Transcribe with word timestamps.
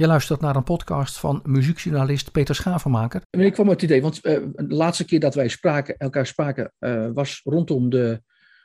Je 0.00 0.06
luistert 0.06 0.40
naar 0.40 0.56
een 0.56 0.62
podcast 0.62 1.18
van 1.18 1.40
muziekjournalist 1.44 2.32
Peter 2.32 2.54
Schavenmaker. 2.54 3.22
En 3.30 3.40
ik 3.40 3.52
kwam 3.52 3.66
met 3.66 3.74
het 3.74 3.90
idee, 3.90 4.02
want 4.02 4.26
uh, 4.26 4.38
de 4.54 4.74
laatste 4.74 5.04
keer 5.04 5.20
dat 5.20 5.34
wij 5.34 5.48
spraken, 5.48 5.96
elkaar 5.96 6.26
spraken 6.26 6.72
uh, 6.78 7.08
was 7.12 7.40
rondom 7.44 7.90
de 7.90 8.22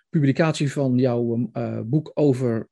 publicatie 0.09 0.71
van 0.71 0.97
jouw 0.97 1.49
uh, 1.53 1.79
boek 1.85 2.11
over 2.13 2.69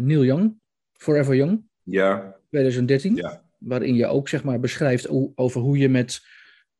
Neil 0.00 0.24
Young, 0.24 0.54
Forever 0.92 1.34
Young. 1.34 1.62
Ja. 1.82 2.36
2013. 2.50 3.16
Ja. 3.16 3.42
Waarin 3.58 3.94
je 3.94 4.06
ook 4.06 4.28
zeg 4.28 4.44
maar, 4.44 4.60
beschrijft 4.60 5.08
over 5.34 5.60
hoe 5.60 5.78
je 5.78 5.88
met 5.88 6.20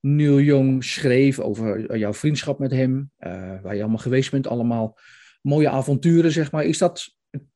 Neil 0.01 0.41
Young 0.41 0.85
schreef, 0.85 1.39
over 1.39 1.99
jouw 1.99 2.15
vriendschap 2.15 2.59
met 2.59 2.71
hem, 2.71 3.11
waar 3.63 3.75
je 3.75 3.81
allemaal 3.81 3.99
geweest 3.99 4.31
bent, 4.31 4.47
allemaal 4.47 4.99
mooie 5.43 5.69
avonturen, 5.69 6.33
zeg 6.33 6.53
maar. 6.53 6.65
Is 6.65 6.79
dat 6.79 7.14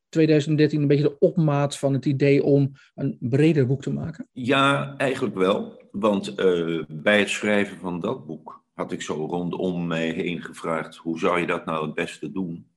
2013 0.09 0.81
een 0.81 0.89
beetje 0.89 1.03
de 1.03 1.19
opmaat 1.19 1.79
van 1.79 1.93
het 1.93 2.05
idee 2.05 2.43
om 2.43 2.73
een 2.95 3.17
breder 3.21 3.67
boek 3.67 3.83
te 3.83 3.93
maken? 3.93 4.29
Ja, 4.33 4.95
eigenlijk 4.97 5.35
wel. 5.35 5.83
Want 5.91 6.41
uh, 6.41 6.85
bij 6.89 7.19
het 7.19 7.29
schrijven 7.29 7.79
van 7.79 8.01
dat 8.01 8.27
boek 8.27 8.65
had 8.75 8.93
ik 8.93 9.03
zo 9.03 9.15
rondom 9.15 9.87
mij 9.87 10.11
heen 10.11 10.43
gevraagd: 10.43 10.97
hoe 10.97 11.19
zou 11.19 11.41
je 11.41 11.47
dat 11.47 11.65
nou 11.65 11.87
het 11.87 11.95
beste 11.95 12.33
doen? 12.33 12.71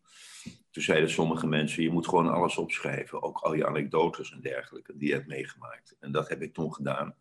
Toen 0.71 0.84
zeiden 0.84 1.09
sommige 1.09 1.48
mensen: 1.48 1.84
je 1.84 1.91
moet 1.91 2.07
gewoon 2.07 2.34
alles 2.34 2.57
opschrijven, 2.57 3.23
ook 3.23 3.38
al 3.38 3.54
je 3.54 3.68
anekdotes 3.68 4.32
en 4.32 4.41
dergelijke 4.41 4.98
die 4.98 5.07
je 5.07 5.13
hebt 5.13 5.27
meegemaakt. 5.27 5.95
En 5.99 6.12
dat 6.12 6.29
heb 6.29 6.41
ik 6.41 6.54
toen 6.54 6.73
gedaan. 6.73 7.16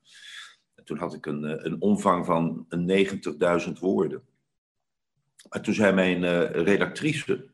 En 0.74 0.84
toen 0.84 0.98
had 0.98 1.14
ik 1.14 1.27
een, 1.27 1.66
een 1.66 1.80
omvang 1.80 2.27
van 2.27 2.66
90.000 3.66 3.72
woorden. 3.80 4.22
Toen 5.62 5.74
zei 5.74 5.92
mijn 5.92 6.22
uh, 6.22 6.50
redactrice 6.50 7.50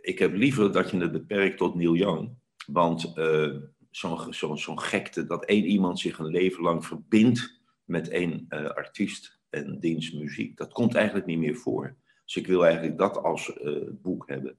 ik 0.00 0.18
heb 0.18 0.34
liever 0.34 0.72
dat 0.72 0.90
je 0.90 0.96
het 0.98 1.12
beperkt 1.12 1.56
tot 1.56 1.74
Neil 1.74 1.94
Young. 1.94 2.36
Want 2.66 3.12
uh, 3.14 3.56
zo'n 3.90 4.32
zo, 4.32 4.54
zo 4.54 4.76
gekte 4.76 5.26
dat 5.26 5.44
één 5.44 5.64
iemand 5.64 5.98
zich 5.98 6.18
een 6.18 6.26
leven 6.26 6.62
lang 6.62 6.86
verbindt 6.86 7.60
met 7.84 8.08
één 8.08 8.46
uh, 8.48 8.66
artiest 8.66 9.40
en 9.50 9.78
diens 9.80 10.12
muziek, 10.12 10.56
dat 10.56 10.72
komt 10.72 10.94
eigenlijk 10.94 11.26
niet 11.26 11.38
meer 11.38 11.56
voor. 11.56 11.96
Dus 12.24 12.36
ik 12.36 12.46
wil 12.46 12.64
eigenlijk 12.64 12.98
dat 12.98 13.22
als 13.22 13.52
boek 13.90 14.28
hebben. 14.28 14.56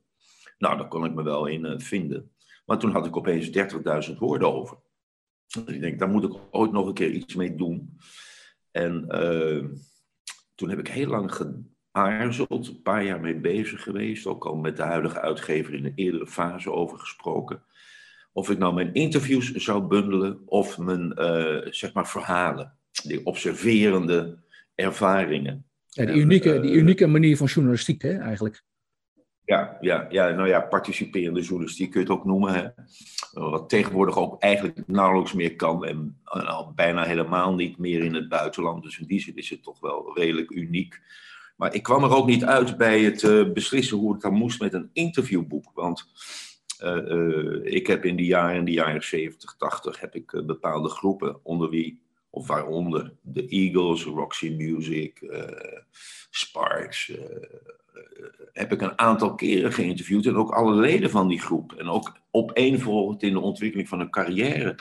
Nou, 0.58 0.78
daar 0.78 0.88
kon 0.88 1.06
ik 1.06 1.14
me 1.14 1.24
wel 1.24 1.46
in 1.46 1.82
vinden. 1.82 2.32
Maar 2.66 2.80
toen 2.80 2.92
had 2.92 3.06
ik 3.06 3.18
opeens 3.18 3.50
30.000 4.10 4.18
woorden 4.18 4.54
over. 4.54 4.78
Dus 5.48 5.76
ik 5.76 5.82
denk, 5.82 6.00
daar 6.00 6.10
moet 6.10 6.24
ik 6.24 6.40
ooit 6.52 6.72
nog 6.72 6.88
een 6.88 6.94
keer 6.94 7.12
iets 7.12 7.36
mee 7.36 7.56
doen. 7.56 7.98
En 8.72 9.08
toen 10.56 10.70
heb 10.70 10.80
ik 10.80 10.88
heel 10.88 11.08
lang 11.08 11.34
aarzeld, 11.92 12.68
een 12.68 12.82
paar 12.82 13.04
jaar 13.04 13.20
mee 13.20 13.36
bezig 13.36 13.84
geweest, 13.84 14.26
ook 14.26 14.46
al 14.46 14.56
met 14.56 14.78
de 14.78 14.84
huidige 14.84 15.22
uitgever 15.22 15.74
in 15.74 15.86
een 15.86 15.94
eerdere 15.96 16.28
fase 16.28 16.72
over 16.72 17.00
gesproken. 17.00 17.64
Of 18.32 18.50
ik 18.50 18.58
nou 18.58 18.74
mijn 18.74 18.94
interviews 18.94 19.52
zou 19.52 19.84
bundelen 19.84 20.42
of 20.46 20.78
mijn 20.78 21.14
uh, 21.20 21.72
zeg 21.72 21.94
maar 21.94 22.08
verhalen, 22.08 22.78
die 23.04 23.26
observerende 23.26 24.38
ervaringen. 24.76 25.66
Ja, 25.88 26.06
die, 26.06 26.16
unieke, 26.16 26.50
en, 26.50 26.56
uh, 26.56 26.62
die 26.62 26.72
unieke 26.72 27.08
manier 27.08 27.38
van 27.38 27.48
journalistiek, 27.48 28.02
hè, 28.02 28.18
eigenlijk. 28.18 28.64
Ja, 29.46 29.78
ja, 29.82 30.08
ja, 30.10 30.30
nou 30.30 30.48
ja, 30.48 30.62
participerende 30.62 31.42
journalistiek 31.42 31.92
kun 31.92 32.02
je 32.02 32.08
het 32.08 32.16
ook 32.18 32.26
noemen. 32.26 32.54
Hè. 32.54 32.68
Wat 33.32 33.70
tegenwoordig 33.70 34.18
ook 34.18 34.42
eigenlijk 34.42 34.88
nauwelijks 34.88 35.34
meer 35.34 35.56
kan 35.56 35.86
en 35.86 36.20
al 36.24 36.74
bijna 36.76 37.04
helemaal 37.04 37.56
niet 37.56 37.78
meer 37.78 38.04
in 38.04 38.14
het 38.14 38.30
buitenland. 38.30 38.84
Dus 38.84 39.00
in 39.00 39.08
die 39.08 39.20
zin 39.20 39.36
is 39.36 39.50
het 39.50 39.64
toch 39.64 39.80
wel 39.80 40.12
redelijk 40.16 40.52
uniek. 40.52 41.02
Maar 41.60 41.74
ik 41.74 41.84
kwam 41.84 42.04
er 42.04 42.16
ook 42.16 42.26
niet 42.26 42.46
uit 42.46 42.78
bij 42.78 43.02
het 43.02 43.22
uh, 43.22 43.52
beslissen 43.52 43.98
hoe 43.98 44.12
het 44.12 44.22
dan 44.22 44.34
moest 44.34 44.62
met 44.62 44.74
een 44.74 44.90
interviewboek. 44.94 45.72
Want 45.74 46.06
uh, 46.84 46.96
uh, 46.96 47.74
ik 47.74 47.88
heb 47.88 48.06
in 48.06 48.16
de 48.16 48.26
jaren, 48.26 48.56
in 48.56 48.66
de 48.66 48.72
jaren 48.72 49.04
70, 49.04 49.56
80, 49.58 50.00
heb 50.00 50.16
ik 50.16 50.42
bepaalde 50.46 50.90
groepen 50.90 51.40
onder 51.44 51.70
wie, 51.70 52.02
of 52.30 52.48
waaronder 52.48 53.14
de 53.22 53.48
Eagles, 53.48 54.04
Roxy 54.04 54.50
Music, 54.50 55.32
Sparks, 56.30 57.12
heb 58.54 58.72
ik 58.72 58.82
een 58.82 59.00
aantal 59.00 59.36
keren 59.36 59.74
geïnterviewd. 59.74 60.26
En 60.26 60.36
ook 60.36 60.52
alle 60.52 60.76
leden 60.76 61.10
van 61.10 61.28
die 61.28 61.42
groep. 61.42 61.74
En 61.74 61.90
ook 61.90 62.20
opeenvolgend 62.32 63.24
in 63.24 63.34
de 63.34 63.40
ontwikkeling 63.40 63.90
van 63.90 64.00
een 64.00 64.10
carrière. 64.10 64.76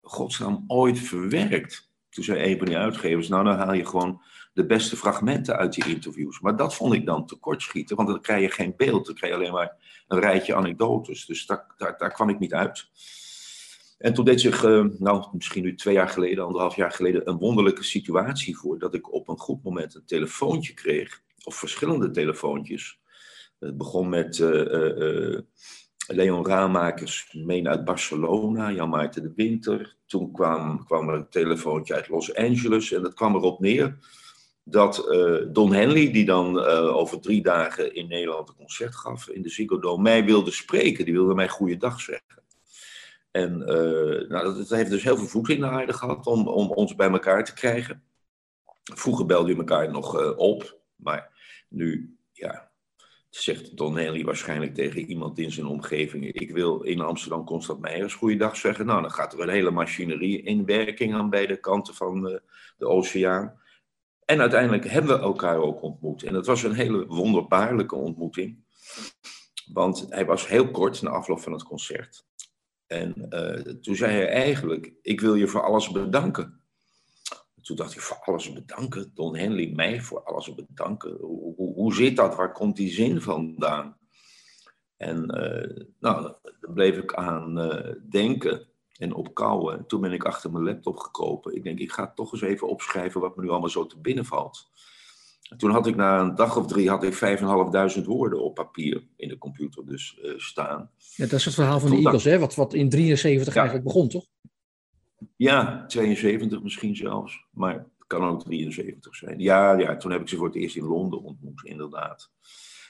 Godsnaam 0.00 0.64
ooit 0.66 0.98
verwerkt. 0.98 1.92
Toen 2.14 2.24
zei 2.24 2.52
een 2.52 2.58
van 2.58 2.66
die 2.66 2.76
uitgevers, 2.76 3.28
nou 3.28 3.44
dan 3.44 3.56
haal 3.56 3.72
je 3.72 3.86
gewoon 3.86 4.22
de 4.52 4.66
beste 4.66 4.96
fragmenten 4.96 5.56
uit 5.56 5.72
die 5.72 5.88
interviews. 5.88 6.40
Maar 6.40 6.56
dat 6.56 6.74
vond 6.74 6.94
ik 6.94 7.06
dan 7.06 7.26
tekortschieten, 7.26 7.96
want 7.96 8.08
dan 8.08 8.20
krijg 8.20 8.40
je 8.40 8.50
geen 8.50 8.74
beeld. 8.76 9.06
Dan 9.06 9.14
krijg 9.14 9.32
je 9.32 9.38
alleen 9.38 9.52
maar 9.52 9.76
een 10.08 10.20
rijtje 10.20 10.54
anekdotes. 10.54 11.26
Dus 11.26 11.46
daar, 11.46 11.74
daar, 11.76 11.98
daar 11.98 12.12
kwam 12.12 12.28
ik 12.28 12.38
niet 12.38 12.54
uit. 12.54 12.88
En 13.98 14.14
toen 14.14 14.24
deed 14.24 14.40
zich, 14.40 14.64
uh, 14.64 14.84
nou 14.98 15.26
misschien 15.32 15.62
nu 15.62 15.74
twee 15.74 15.94
jaar 15.94 16.08
geleden, 16.08 16.44
anderhalf 16.44 16.76
jaar 16.76 16.92
geleden, 16.92 17.28
een 17.28 17.38
wonderlijke 17.38 17.82
situatie 17.82 18.56
voor. 18.56 18.78
Dat 18.78 18.94
ik 18.94 19.12
op 19.12 19.28
een 19.28 19.38
goed 19.38 19.62
moment 19.62 19.94
een 19.94 20.06
telefoontje 20.06 20.74
kreeg, 20.74 21.22
of 21.44 21.54
verschillende 21.54 22.10
telefoontjes. 22.10 22.98
Het 23.58 23.76
begon 23.76 24.08
met... 24.08 24.38
Uh, 24.38 24.98
uh, 24.98 25.38
Leon 26.06 26.46
Raamakers, 26.46 27.32
meen 27.32 27.68
uit 27.68 27.84
Barcelona, 27.84 28.72
Jan 28.72 28.88
Maarten 28.88 29.22
de 29.22 29.32
Winter. 29.36 29.96
Toen 30.06 30.32
kwam, 30.32 30.84
kwam 30.84 31.08
er 31.08 31.14
een 31.14 31.28
telefoontje 31.28 31.94
uit 31.94 32.08
Los 32.08 32.34
Angeles 32.34 32.92
en 32.92 33.02
dat 33.02 33.14
kwam 33.14 33.34
erop 33.34 33.60
neer 33.60 33.96
dat 34.64 35.06
uh, 35.08 35.46
Don 35.52 35.72
Henley, 35.72 36.12
die 36.12 36.24
dan 36.24 36.58
uh, 36.58 36.96
over 36.96 37.20
drie 37.20 37.42
dagen 37.42 37.94
in 37.94 38.08
Nederland 38.08 38.48
een 38.48 38.54
concert 38.54 38.94
gaf 38.94 39.28
in 39.28 39.42
de 39.42 39.48
Ziggo 39.48 39.78
Dome, 39.78 40.02
mij 40.02 40.24
wilde 40.24 40.50
spreken. 40.50 41.04
Die 41.04 41.14
wilde 41.14 41.34
mij 41.34 41.48
goeiedag 41.48 42.00
zeggen. 42.00 42.42
En 43.30 43.60
uh, 43.60 44.28
nou, 44.28 44.54
dat, 44.56 44.68
heeft 44.68 44.90
dus 44.90 45.02
heel 45.02 45.16
veel 45.16 45.26
voet 45.26 45.48
in 45.48 45.60
de 45.60 45.66
aarde 45.66 45.92
gehad 45.92 46.26
om, 46.26 46.48
om 46.48 46.70
ons 46.70 46.94
bij 46.94 47.10
elkaar 47.10 47.44
te 47.44 47.54
krijgen. 47.54 48.02
Vroeger 48.94 49.26
belde 49.26 49.50
je 49.50 49.56
elkaar 49.56 49.90
nog 49.90 50.36
op, 50.36 50.78
maar 50.96 51.30
nu, 51.68 52.16
ja, 52.32 52.70
zegt 53.36 53.76
Don 53.76 54.24
waarschijnlijk 54.24 54.74
tegen 54.74 55.00
iemand 55.00 55.38
in 55.38 55.52
zijn 55.52 55.66
omgeving. 55.66 56.32
Ik 56.32 56.50
wil 56.50 56.82
in 56.82 57.00
Amsterdam 57.00 57.44
Constant 57.44 57.80
Meijers 57.80 58.14
goeiedag 58.14 58.56
zeggen. 58.56 58.86
Nou, 58.86 59.02
dan 59.02 59.10
gaat 59.10 59.32
er 59.32 59.40
een 59.40 59.48
hele 59.48 59.70
machinerie 59.70 60.42
in 60.42 60.64
werking 60.64 61.14
aan 61.14 61.30
beide 61.30 61.56
kanten 61.56 61.94
van 61.94 62.22
de, 62.22 62.42
de 62.76 62.88
oceaan. 62.88 63.60
En 64.24 64.40
uiteindelijk 64.40 64.84
hebben 64.84 65.16
we 65.16 65.22
elkaar 65.22 65.56
ook 65.56 65.82
ontmoet. 65.82 66.22
En 66.22 66.32
dat 66.32 66.46
was 66.46 66.62
een 66.62 66.72
hele 66.72 67.06
wonderbaarlijke 67.06 67.94
ontmoeting. 67.94 68.64
Want 69.72 70.06
hij 70.08 70.26
was 70.26 70.48
heel 70.48 70.70
kort 70.70 71.02
na 71.02 71.10
afloop 71.10 71.40
van 71.40 71.52
het 71.52 71.62
concert. 71.62 72.26
En 72.86 73.26
uh, 73.30 73.74
toen 73.74 73.96
zei 73.96 74.12
hij 74.12 74.28
eigenlijk, 74.28 74.92
ik 75.02 75.20
wil 75.20 75.34
je 75.34 75.46
voor 75.46 75.62
alles 75.62 75.90
bedanken. 75.90 76.63
Toen 77.64 77.76
dacht 77.76 77.94
ik, 77.94 78.00
voor 78.00 78.16
alles 78.24 78.52
bedanken? 78.52 79.10
Don 79.14 79.36
Henley, 79.36 79.72
mij 79.74 80.00
voor 80.00 80.22
alles 80.22 80.54
bedanken? 80.54 81.16
Hoe, 81.20 81.54
hoe, 81.54 81.74
hoe 81.74 81.94
zit 81.94 82.16
dat? 82.16 82.36
Waar 82.36 82.52
komt 82.52 82.76
die 82.76 82.92
zin 82.92 83.20
vandaan? 83.20 83.96
En 84.96 85.16
uh, 85.16 85.86
nou, 86.00 86.22
daar 86.22 86.72
bleef 86.74 86.96
ik 86.96 87.14
aan 87.14 87.58
uh, 87.58 87.92
denken 88.10 88.66
en 88.98 89.14
opkouwen. 89.14 89.86
Toen 89.86 90.00
ben 90.00 90.12
ik 90.12 90.24
achter 90.24 90.52
mijn 90.52 90.64
laptop 90.64 90.96
gekropen. 90.96 91.54
Ik 91.54 91.62
denk, 91.62 91.78
ik 91.78 91.92
ga 91.92 92.12
toch 92.14 92.32
eens 92.32 92.42
even 92.42 92.68
opschrijven 92.68 93.20
wat 93.20 93.36
me 93.36 93.42
nu 93.42 93.48
allemaal 93.48 93.68
zo 93.68 93.86
te 93.86 94.00
binnen 94.00 94.24
valt. 94.24 94.70
En 95.50 95.58
toen 95.58 95.70
had 95.70 95.86
ik 95.86 95.96
na 95.96 96.20
een 96.20 96.34
dag 96.34 96.56
of 96.56 96.66
drie 96.66 96.88
had 96.88 97.02
ik 97.02 97.14
5.500 97.14 98.04
woorden 98.04 98.42
op 98.42 98.54
papier 98.54 99.04
in 99.16 99.28
de 99.28 99.38
computer 99.38 99.86
dus 99.86 100.18
uh, 100.22 100.32
staan. 100.36 100.90
Ja, 101.16 101.26
dat 101.26 101.38
is 101.38 101.44
het 101.44 101.54
verhaal 101.54 101.80
van 101.80 101.90
de 101.90 101.96
Eagles, 101.96 102.24
hè? 102.24 102.38
Wat, 102.38 102.54
wat 102.54 102.74
in 102.74 102.88
73 102.88 103.54
ja. 103.54 103.60
eigenlijk 103.60 103.88
begon, 103.88 104.08
toch? 104.08 104.26
Ja, 105.36 105.84
72 105.86 106.62
misschien 106.62 106.96
zelfs. 106.96 107.44
Maar 107.50 107.74
het 107.74 108.06
kan 108.06 108.24
ook 108.24 108.42
73 108.42 109.16
zijn. 109.16 109.38
Ja, 109.38 109.78
ja, 109.78 109.96
toen 109.96 110.10
heb 110.10 110.20
ik 110.20 110.28
ze 110.28 110.36
voor 110.36 110.46
het 110.46 110.56
eerst 110.56 110.76
in 110.76 110.84
Londen 110.84 111.22
ontmoet, 111.22 111.64
inderdaad. 111.64 112.30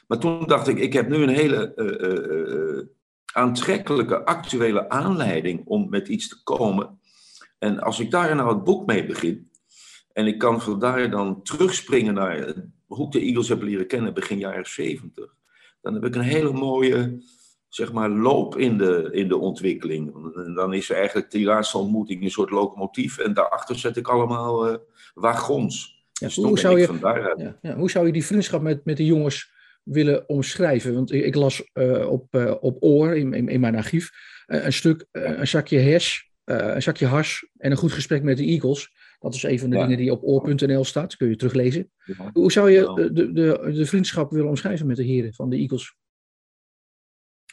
Maar 0.07 0.19
toen 0.19 0.47
dacht 0.47 0.69
ik, 0.69 0.79
ik 0.79 0.93
heb 0.93 1.09
nu 1.09 1.17
een 1.17 1.29
hele 1.29 1.73
uh, 1.77 2.77
uh, 2.77 2.85
aantrekkelijke, 3.33 4.25
actuele 4.25 4.89
aanleiding 4.89 5.67
om 5.67 5.89
met 5.91 6.09
iets 6.09 6.29
te 6.29 6.43
komen. 6.43 6.99
En 7.59 7.81
als 7.81 8.01
ik 8.01 8.11
daar 8.11 8.37
nou 8.37 8.55
het 8.55 8.65
boek 8.65 8.87
mee 8.87 9.07
begin, 9.07 9.51
en 10.13 10.27
ik 10.27 10.39
kan 10.39 10.63
vandaar 10.63 11.11
dan 11.11 11.43
terugspringen 11.43 12.15
naar 12.15 12.55
hoe 12.87 13.07
ik 13.07 13.13
de 13.13 13.21
Eagles 13.21 13.49
heb 13.49 13.63
leren 13.63 13.87
kennen 13.87 14.15
begin 14.15 14.39
jaren 14.39 14.67
70, 14.67 15.35
dan 15.81 15.95
heb 15.95 16.05
ik 16.05 16.15
een 16.15 16.21
hele 16.21 16.53
mooie 16.53 17.23
zeg 17.75 17.93
maar, 17.93 18.11
loop 18.11 18.59
in 18.59 18.79
de, 18.79 19.09
in 19.13 19.29
de 19.29 19.37
ontwikkeling. 19.37 20.15
En 20.35 20.55
dan 20.55 20.75
is 20.75 20.91
er 20.91 20.97
eigenlijk 20.97 21.31
die 21.31 21.45
laatste 21.45 21.79
ontmoeting 21.79 22.23
een 22.23 22.31
soort 22.31 22.51
locomotief. 22.51 23.19
En 23.19 23.35
daarachter 23.35 23.79
zet 23.79 23.97
ik 23.97 24.09
allemaal 24.09 24.71
uh, 24.71 24.77
wagons. 25.15 26.05
Ja, 26.13 26.27
dus 26.27 26.37
hoe, 26.37 26.59
zou 26.59 26.81
je, 26.81 26.99
ja, 27.01 27.57
ja, 27.63 27.77
hoe 27.77 27.91
zou 27.91 28.07
je 28.07 28.13
die 28.13 28.25
vriendschap 28.25 28.63
met, 28.63 28.85
met 28.85 28.97
de 28.97 29.05
jongens 29.05 29.51
willen 29.83 30.29
omschrijven? 30.29 30.95
Want 30.95 31.13
ik, 31.13 31.25
ik 31.25 31.35
las 31.35 31.71
uh, 31.75 32.11
op, 32.11 32.35
uh, 32.35 32.55
op 32.61 32.77
oor, 32.81 33.17
in, 33.17 33.33
in, 33.33 33.49
in 33.49 33.61
mijn 33.61 33.77
archief, 33.77 34.11
een 34.47 34.73
stuk, 34.73 35.07
een 35.13 35.49
zakje 35.49 35.91
hash, 35.91 36.23
een 36.45 36.83
zakje 36.83 37.07
hash 37.07 37.43
en 37.57 37.71
een 37.71 37.77
goed 37.77 37.93
gesprek 37.93 38.23
met 38.23 38.37
de 38.37 38.45
Eagles. 38.45 38.93
Dat 39.21 39.35
is 39.35 39.43
een 39.43 39.59
van 39.59 39.71
de 39.71 39.77
dingen 39.77 39.97
die 39.97 40.13
op 40.13 40.23
oor.nl 40.23 40.85
staat. 40.85 41.17
Kun 41.17 41.29
je 41.29 41.37
teruglezen. 41.37 41.91
Hoe 42.33 42.53
zou 42.53 42.71
je 42.71 43.11
de, 43.13 43.33
de, 43.33 43.73
de 43.73 43.87
vriendschap 43.87 44.31
willen 44.31 44.49
omschrijven 44.49 44.87
met 44.87 44.97
de 44.97 45.05
heren 45.05 45.35
van 45.35 45.51
de 45.51 45.57
Eagles? 45.57 45.97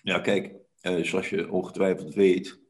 Ja, 0.01 0.19
kijk, 0.19 0.55
zoals 1.01 1.29
je 1.29 1.51
ongetwijfeld 1.51 2.13
weet, 2.13 2.61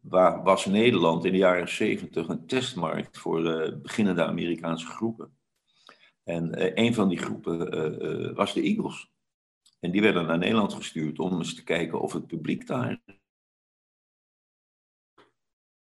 waar, 0.00 0.42
was 0.42 0.66
Nederland 0.66 1.24
in 1.24 1.32
de 1.32 1.38
jaren 1.38 1.68
70 1.68 2.28
een 2.28 2.46
testmarkt 2.46 3.18
voor 3.18 3.42
beginnende 3.82 4.24
Amerikaanse 4.24 4.86
groepen. 4.86 5.36
En 6.24 6.78
een 6.78 6.94
van 6.94 7.08
die 7.08 7.18
groepen 7.18 8.34
was 8.34 8.54
de 8.54 8.62
Eagles. 8.62 9.10
En 9.80 9.90
die 9.90 10.00
werden 10.00 10.26
naar 10.26 10.38
Nederland 10.38 10.74
gestuurd 10.74 11.18
om 11.18 11.38
eens 11.38 11.54
te 11.54 11.64
kijken 11.64 12.00
of 12.00 12.12
het 12.12 12.26
publiek 12.26 12.66
daar 12.66 13.00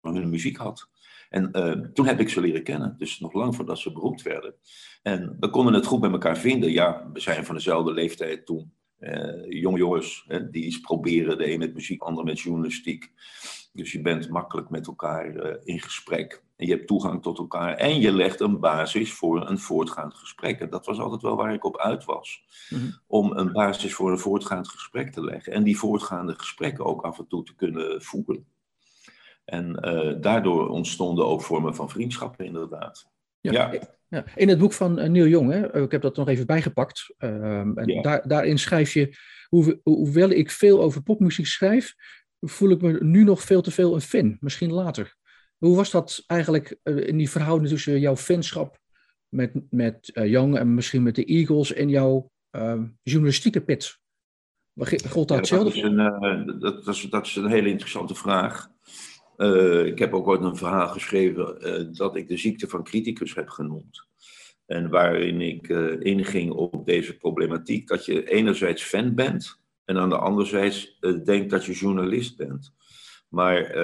hun 0.00 0.30
muziek 0.30 0.56
had. 0.56 0.90
En 1.28 1.52
toen 1.94 2.06
heb 2.06 2.20
ik 2.20 2.28
ze 2.28 2.40
leren 2.40 2.62
kennen, 2.62 2.98
dus 2.98 3.20
nog 3.20 3.32
lang 3.32 3.54
voordat 3.54 3.78
ze 3.78 3.92
beroemd 3.92 4.22
werden. 4.22 4.54
En 5.02 5.36
we 5.40 5.50
konden 5.50 5.74
het 5.74 5.86
goed 5.86 6.00
met 6.00 6.12
elkaar 6.12 6.38
vinden. 6.38 6.70
Ja, 6.70 7.10
we 7.12 7.20
zijn 7.20 7.44
van 7.44 7.54
dezelfde 7.54 7.92
leeftijd 7.92 8.46
toen. 8.46 8.74
Uh, 9.00 9.60
jonge 9.60 9.78
jongens 9.78 10.24
hè, 10.28 10.50
die 10.50 10.64
iets 10.64 10.80
proberen, 10.80 11.38
de 11.38 11.52
een 11.52 11.58
met 11.58 11.74
muziek, 11.74 11.98
de 11.98 12.04
ander 12.04 12.24
met 12.24 12.40
journalistiek. 12.40 13.12
Dus 13.72 13.92
je 13.92 14.00
bent 14.00 14.28
makkelijk 14.28 14.70
met 14.70 14.86
elkaar 14.86 15.34
uh, 15.34 15.54
in 15.64 15.80
gesprek. 15.80 16.42
En 16.56 16.66
je 16.66 16.72
hebt 16.72 16.86
toegang 16.86 17.22
tot 17.22 17.38
elkaar. 17.38 17.74
En 17.74 18.00
je 18.00 18.12
legt 18.12 18.40
een 18.40 18.60
basis 18.60 19.12
voor 19.12 19.48
een 19.48 19.58
voortgaand 19.58 20.14
gesprek. 20.14 20.60
En 20.60 20.70
dat 20.70 20.86
was 20.86 20.98
altijd 20.98 21.22
wel 21.22 21.36
waar 21.36 21.54
ik 21.54 21.64
op 21.64 21.78
uit 21.78 22.04
was. 22.04 22.44
Mm 22.70 22.78
-hmm. 22.78 22.98
Om 23.06 23.36
een 23.36 23.52
basis 23.52 23.94
voor 23.94 24.10
een 24.10 24.18
voortgaand 24.18 24.68
gesprek 24.68 25.12
te 25.12 25.24
leggen. 25.24 25.52
En 25.52 25.62
die 25.62 25.78
voortgaande 25.78 26.34
gesprekken 26.34 26.84
ook 26.84 27.02
af 27.02 27.18
en 27.18 27.26
toe 27.26 27.44
te 27.44 27.54
kunnen 27.54 28.02
voeren. 28.02 28.46
En 29.44 29.78
uh, 29.84 30.20
daardoor 30.20 30.68
ontstonden 30.68 31.26
ook 31.26 31.42
vormen 31.42 31.74
van 31.74 31.90
vriendschappen, 31.90 32.46
inderdaad. 32.46 33.08
Ja, 33.40 33.52
ja. 33.52 33.80
Ja. 34.08 34.24
In 34.34 34.48
het 34.48 34.58
boek 34.58 34.72
van 34.72 34.98
uh, 34.98 35.08
Neil 35.08 35.26
Jong, 35.26 35.52
hè, 35.52 35.82
ik 35.82 35.90
heb 35.90 36.02
dat 36.02 36.16
nog 36.16 36.28
even 36.28 36.46
bijgepakt. 36.46 37.14
Uh, 37.18 37.30
en 37.58 37.82
ja. 37.84 38.02
daar, 38.02 38.28
daarin 38.28 38.58
schrijf 38.58 38.92
je, 38.92 39.16
hoe, 39.48 39.80
hoewel 39.82 40.30
ik 40.30 40.50
veel 40.50 40.82
over 40.82 41.02
popmuziek 41.02 41.46
schrijf, 41.46 41.94
voel 42.40 42.70
ik 42.70 42.80
me 42.80 43.04
nu 43.04 43.24
nog 43.24 43.42
veel 43.42 43.62
te 43.62 43.70
veel 43.70 43.94
een 43.94 44.00
fan, 44.00 44.36
misschien 44.40 44.72
later. 44.72 45.16
Hoe 45.56 45.76
was 45.76 45.90
dat 45.90 46.24
eigenlijk 46.26 46.78
in 46.82 47.16
die 47.16 47.30
verhouding 47.30 47.70
tussen 47.70 48.00
jouw 48.00 48.16
fanschap 48.16 48.78
met, 49.28 49.52
met 49.70 50.10
Young 50.12 50.56
en 50.58 50.74
misschien 50.74 51.02
met 51.02 51.14
de 51.14 51.24
Eagles 51.24 51.72
en 51.72 51.88
jouw 51.88 52.30
ehm, 52.50 52.86
journalistieke 53.02 53.60
pit? 53.60 53.98
Gold 55.08 55.28
dat 55.28 55.48
ja, 55.48 55.56
dat, 55.56 55.74
is 55.74 55.82
een, 55.82 55.96
dat, 56.60 56.84
dat, 56.84 56.94
is, 56.94 57.02
dat 57.10 57.26
is 57.26 57.36
een 57.36 57.50
hele 57.50 57.68
interessante 57.68 58.14
vraag. 58.14 58.68
Uh, 59.36 59.86
ik 59.86 59.98
heb 59.98 60.14
ook 60.14 60.26
ooit 60.26 60.42
een 60.42 60.56
verhaal 60.56 60.88
geschreven 60.88 61.56
uh, 61.60 61.96
dat 61.96 62.16
ik 62.16 62.28
de 62.28 62.36
ziekte 62.36 62.68
van 62.68 62.84
criticus 62.84 63.34
heb 63.34 63.48
genoemd. 63.48 64.06
En 64.66 64.90
waarin 64.90 65.40
ik 65.40 65.68
uh, 65.68 66.00
inging 66.00 66.52
op 66.52 66.86
deze 66.86 67.16
problematiek 67.16 67.88
dat 67.88 68.04
je 68.04 68.28
enerzijds 68.30 68.82
fan 68.82 69.14
bent 69.14 69.60
en 69.84 69.96
aan 69.96 70.08
de 70.08 70.18
andere 70.18 70.46
zijde 70.46 71.22
denkt 71.22 71.50
dat 71.50 71.64
je 71.64 71.72
journalist 71.72 72.36
bent. 72.36 72.74
Maar 73.28 73.74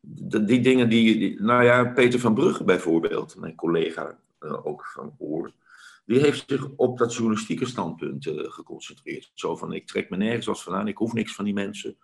die 0.00 0.60
dingen 0.60 0.88
die, 0.88 1.18
die, 1.18 1.42
nou 1.42 1.64
ja, 1.64 1.84
Peter 1.84 2.20
van 2.20 2.34
Brugge 2.34 2.64
bijvoorbeeld, 2.64 3.36
mijn 3.36 3.54
collega 3.54 4.18
ook 4.62 4.86
van 4.86 5.14
Oor, 5.18 5.52
die 6.06 6.18
heeft 6.18 6.44
zich 6.46 6.68
op 6.76 6.98
dat 6.98 7.14
journalistieke 7.14 7.66
standpunt 7.66 8.30
geconcentreerd. 8.32 9.30
Zo 9.34 9.56
van, 9.56 9.72
ik 9.72 9.86
trek 9.86 10.10
me 10.10 10.16
nergens 10.16 10.48
als 10.48 10.62
vandaan, 10.62 10.88
ik 10.88 10.96
hoef 10.96 11.12
niks 11.12 11.34
van 11.34 11.44
die 11.44 11.54
mensen. 11.54 11.96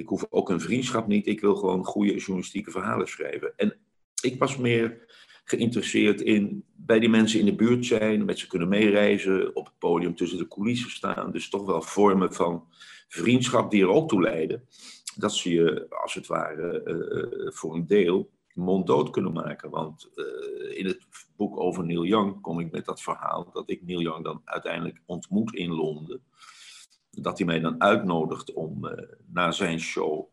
Ik 0.00 0.08
hoef 0.08 0.26
ook 0.30 0.50
een 0.50 0.60
vriendschap 0.60 1.06
niet. 1.06 1.26
Ik 1.26 1.40
wil 1.40 1.56
gewoon 1.56 1.84
goede 1.84 2.16
journalistieke 2.16 2.70
verhalen 2.70 3.08
schrijven. 3.08 3.52
En 3.56 3.76
ik 4.22 4.38
was 4.38 4.56
meer 4.56 5.04
geïnteresseerd 5.44 6.20
in 6.20 6.64
bij 6.76 6.98
die 6.98 7.08
mensen 7.08 7.40
in 7.40 7.44
de 7.44 7.54
buurt 7.54 7.86
zijn, 7.86 8.24
met 8.24 8.38
ze 8.38 8.46
kunnen 8.46 8.68
meereizen, 8.68 9.56
op 9.56 9.64
het 9.64 9.78
podium 9.78 10.14
tussen 10.14 10.38
de 10.38 10.48
coulissen 10.48 10.90
staan. 10.90 11.32
Dus 11.32 11.48
toch 11.48 11.66
wel 11.66 11.82
vormen 11.82 12.34
van 12.34 12.64
vriendschap 13.08 13.70
die 13.70 13.82
er 13.82 13.88
ook 13.88 14.08
toe 14.08 14.22
leiden. 14.22 14.68
Dat 15.16 15.34
ze 15.34 15.50
je, 15.50 15.86
als 16.02 16.14
het 16.14 16.26
ware, 16.26 16.82
uh, 16.84 17.52
voor 17.52 17.74
een 17.74 17.86
deel 17.86 18.30
monddood 18.54 19.10
kunnen 19.10 19.32
maken. 19.32 19.70
Want 19.70 20.10
uh, 20.14 20.78
in 20.78 20.86
het 20.86 21.06
boek 21.36 21.60
over 21.60 21.84
Neil 21.84 22.04
Young 22.04 22.40
kom 22.40 22.60
ik 22.60 22.70
met 22.70 22.84
dat 22.84 23.02
verhaal 23.02 23.50
dat 23.52 23.70
ik 23.70 23.82
Neil 23.82 24.00
Young 24.00 24.24
dan 24.24 24.42
uiteindelijk 24.44 25.00
ontmoet 25.06 25.54
in 25.54 25.70
Londen 25.70 26.22
dat 27.22 27.38
hij 27.38 27.46
mij 27.46 27.60
dan 27.60 27.80
uitnodigt 27.80 28.52
om 28.52 28.84
uh, 28.84 28.92
na 29.26 29.50
zijn 29.50 29.80
show, 29.80 30.28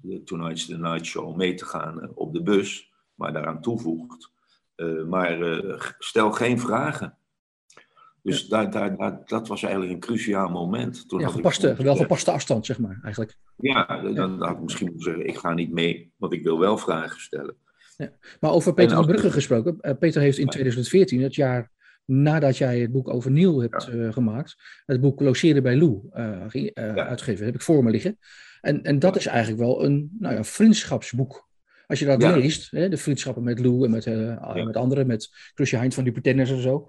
de 0.00 0.22
Tonight's 0.22 0.66
the 0.66 0.78
Night 0.78 1.06
Show, 1.06 1.36
mee 1.36 1.54
te 1.54 1.64
gaan 1.64 2.04
uh, 2.04 2.10
op 2.14 2.32
de 2.32 2.42
bus, 2.42 2.92
maar 3.14 3.32
daaraan 3.32 3.60
toevoegt. 3.60 4.30
Uh, 4.76 5.04
maar 5.04 5.38
stel 5.98 6.32
geen 6.32 6.60
vragen. 6.60 7.18
Dus 8.22 8.42
ja. 8.42 8.48
daar, 8.48 8.70
daar, 8.70 8.96
daar, 8.96 9.22
dat 9.24 9.48
was 9.48 9.62
eigenlijk 9.62 9.92
een 9.92 10.00
cruciaal 10.00 10.48
moment. 10.48 11.08
Toen 11.08 11.20
ja, 11.20 11.28
gepaste, 11.28 11.68
ik, 11.68 11.76
wel 11.76 11.96
gepaste 11.96 12.30
afstand, 12.30 12.66
zeg 12.66 12.78
maar, 12.78 13.00
eigenlijk. 13.02 13.36
Ja, 13.56 14.00
dan, 14.02 14.14
dan 14.14 14.42
had 14.42 14.56
ik 14.56 14.62
misschien 14.62 14.86
moeten 14.86 15.04
zeggen, 15.04 15.26
ik 15.26 15.36
ga 15.36 15.54
niet 15.54 15.72
mee, 15.72 16.12
want 16.16 16.32
ik 16.32 16.42
wil 16.42 16.58
wel 16.58 16.78
vragen 16.78 17.20
stellen. 17.20 17.56
Ja. 17.96 18.10
Maar 18.40 18.50
over 18.50 18.74
Peter 18.74 18.96
van 18.96 19.06
Brugge 19.06 19.30
gesproken. 19.30 19.98
Peter 19.98 20.20
heeft 20.20 20.38
in 20.38 20.48
2014, 20.48 21.22
het 21.22 21.34
jaar 21.34 21.70
nadat 22.06 22.56
jij 22.56 22.80
het 22.80 22.92
boek 22.92 23.08
over 23.08 23.30
Neil 23.30 23.60
hebt 23.60 23.84
ja. 23.84 23.92
uh, 23.92 24.12
gemaakt, 24.12 24.56
het 24.86 25.00
boek 25.00 25.20
Logeren 25.20 25.62
bij 25.62 25.76
Lou 25.76 26.00
uh, 26.12 26.72
ja. 26.74 27.06
uitgegeven. 27.06 27.44
heb 27.44 27.54
ik 27.54 27.62
voor 27.62 27.84
me 27.84 27.90
liggen. 27.90 28.18
En, 28.60 28.82
en 28.82 28.98
dat 28.98 29.16
is 29.16 29.26
eigenlijk 29.26 29.60
wel 29.60 29.84
een, 29.84 30.16
nou 30.18 30.34
ja, 30.34 30.44
vriendschapsboek. 30.44 31.48
Als 31.86 31.98
je 31.98 32.04
dat 32.06 32.22
ja. 32.22 32.36
leest, 32.36 32.70
hè, 32.70 32.88
de 32.88 32.96
vriendschappen 32.96 33.42
met 33.42 33.58
Lou 33.58 33.84
en 33.84 33.90
met, 33.90 34.06
met 34.64 34.76
anderen, 34.76 35.06
met 35.06 35.30
Krusje 35.54 35.76
Heind 35.76 35.94
van 35.94 36.04
die 36.04 36.12
Pretenders 36.12 36.50
en 36.50 36.60
zo. 36.60 36.88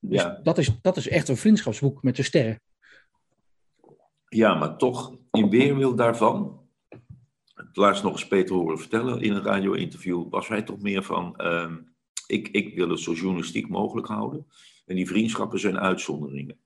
Dus 0.00 0.26
dat, 0.42 0.58
is, 0.58 0.78
dat 0.82 0.96
is 0.96 1.08
echt 1.08 1.28
een 1.28 1.36
vriendschapsboek 1.36 2.02
met 2.02 2.16
de 2.16 2.22
sterren. 2.22 2.60
Ja, 4.28 4.54
maar 4.54 4.76
toch, 4.76 5.16
in 5.30 5.50
weerwil 5.50 5.94
daarvan, 5.94 6.60
het 7.54 7.76
laatst 7.76 8.02
nog 8.02 8.12
eens 8.12 8.28
Peter 8.28 8.54
horen 8.54 8.78
vertellen 8.78 9.20
in 9.20 9.32
een 9.32 9.42
radio-interview, 9.42 10.30
was 10.30 10.48
hij 10.48 10.62
toch 10.62 10.80
meer 10.80 11.02
van. 11.02 11.36
Ehm, 11.36 11.76
ik, 12.28 12.48
ik 12.48 12.74
wil 12.74 12.88
het 12.88 13.00
zo 13.00 13.12
journalistiek 13.12 13.68
mogelijk 13.68 14.06
houden. 14.06 14.46
En 14.86 14.96
die 14.96 15.06
vriendschappen 15.06 15.60
zijn 15.60 15.78
uitzonderingen. 15.78 16.58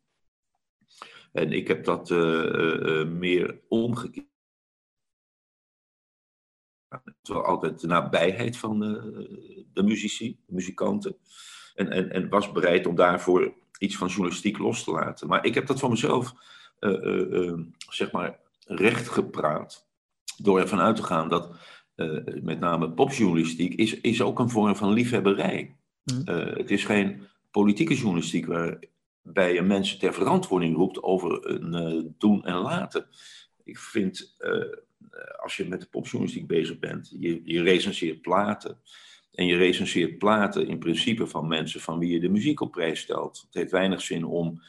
En 1.33 1.53
ik 1.53 1.69
heb 1.69 1.85
dat 1.85 2.11
uh, 2.11 2.19
uh, 2.19 3.09
meer 3.09 3.61
omgekeerd. 3.69 4.31
Terwijl 7.23 7.47
altijd 7.47 7.81
de 7.81 7.87
nabijheid 7.87 8.57
van 8.57 8.81
de, 8.81 9.67
de 9.73 9.83
muzici, 9.83 10.39
muzikanten. 10.47 11.17
En, 11.75 11.91
en, 11.91 12.11
en 12.11 12.29
was 12.29 12.53
bereid 12.53 12.87
om 12.87 12.95
daarvoor 12.95 13.55
iets 13.79 13.97
van 13.97 14.09
journalistiek 14.09 14.59
los 14.59 14.85
te 14.85 14.91
laten. 14.91 15.29
Maar 15.29 15.45
ik 15.45 15.55
heb 15.55 15.67
dat 15.67 15.81
van 15.81 15.91
mezelf, 15.91 16.33
uh, 16.81 17.59
zeg 17.79 18.13
maar, 18.13 18.41
recht 18.67 19.09
gepraat. 19.09 19.91
Door 20.37 20.61
ervan 20.61 20.81
uit 20.81 20.97
te 20.97 21.03
gaan 21.03 21.29
dat 21.29 21.57
uh, 21.97 22.43
met 22.43 22.61
name 22.61 22.91
popjournalistiek, 22.91 23.75
is, 23.75 24.01
is 24.01 24.23
ook 24.23 24.39
een 24.39 24.51
vorm 24.51 24.77
van 24.77 24.93
liefhebberij. 24.93 25.77
Mm. 26.05 26.23
Uh, 26.25 26.57
het 26.57 26.71
is 26.71 26.85
geen 26.85 27.23
politieke 27.51 27.95
journalistiek 27.95 28.47
waarbij 28.47 29.55
je 29.55 29.63
mensen 29.63 29.99
ter 29.99 30.15
verantwoording 30.15 30.77
roept 30.77 31.03
over 31.03 31.47
een 31.51 31.95
uh, 31.95 32.11
doen 32.19 32.45
en 32.45 32.57
laten. 32.57 33.07
Ik 33.65 33.79
vind, 33.79 34.37
als 35.43 35.57
je 35.57 35.69
met 35.69 35.81
de 35.81 35.87
popjournalistiek 35.87 36.47
bezig 36.47 36.79
bent, 36.79 37.17
je, 37.21 37.43
je 37.45 37.63
recenseert 37.63 38.21
platen. 38.21 38.79
En 39.33 39.47
je 39.47 39.57
recenseert 39.57 40.19
platen 40.19 40.67
in 40.67 40.79
principe 40.79 41.27
van 41.27 41.49
mensen 41.49 41.81
van 41.81 41.99
wie 41.99 42.13
je 42.13 42.21
de 42.21 42.29
muziek 42.29 42.61
op 42.61 42.73
prijs 42.73 43.01
stelt. 43.01 43.43
Het 43.47 43.55
heeft 43.55 43.71
weinig 43.71 44.01
zin 44.01 44.25
om 44.25 44.63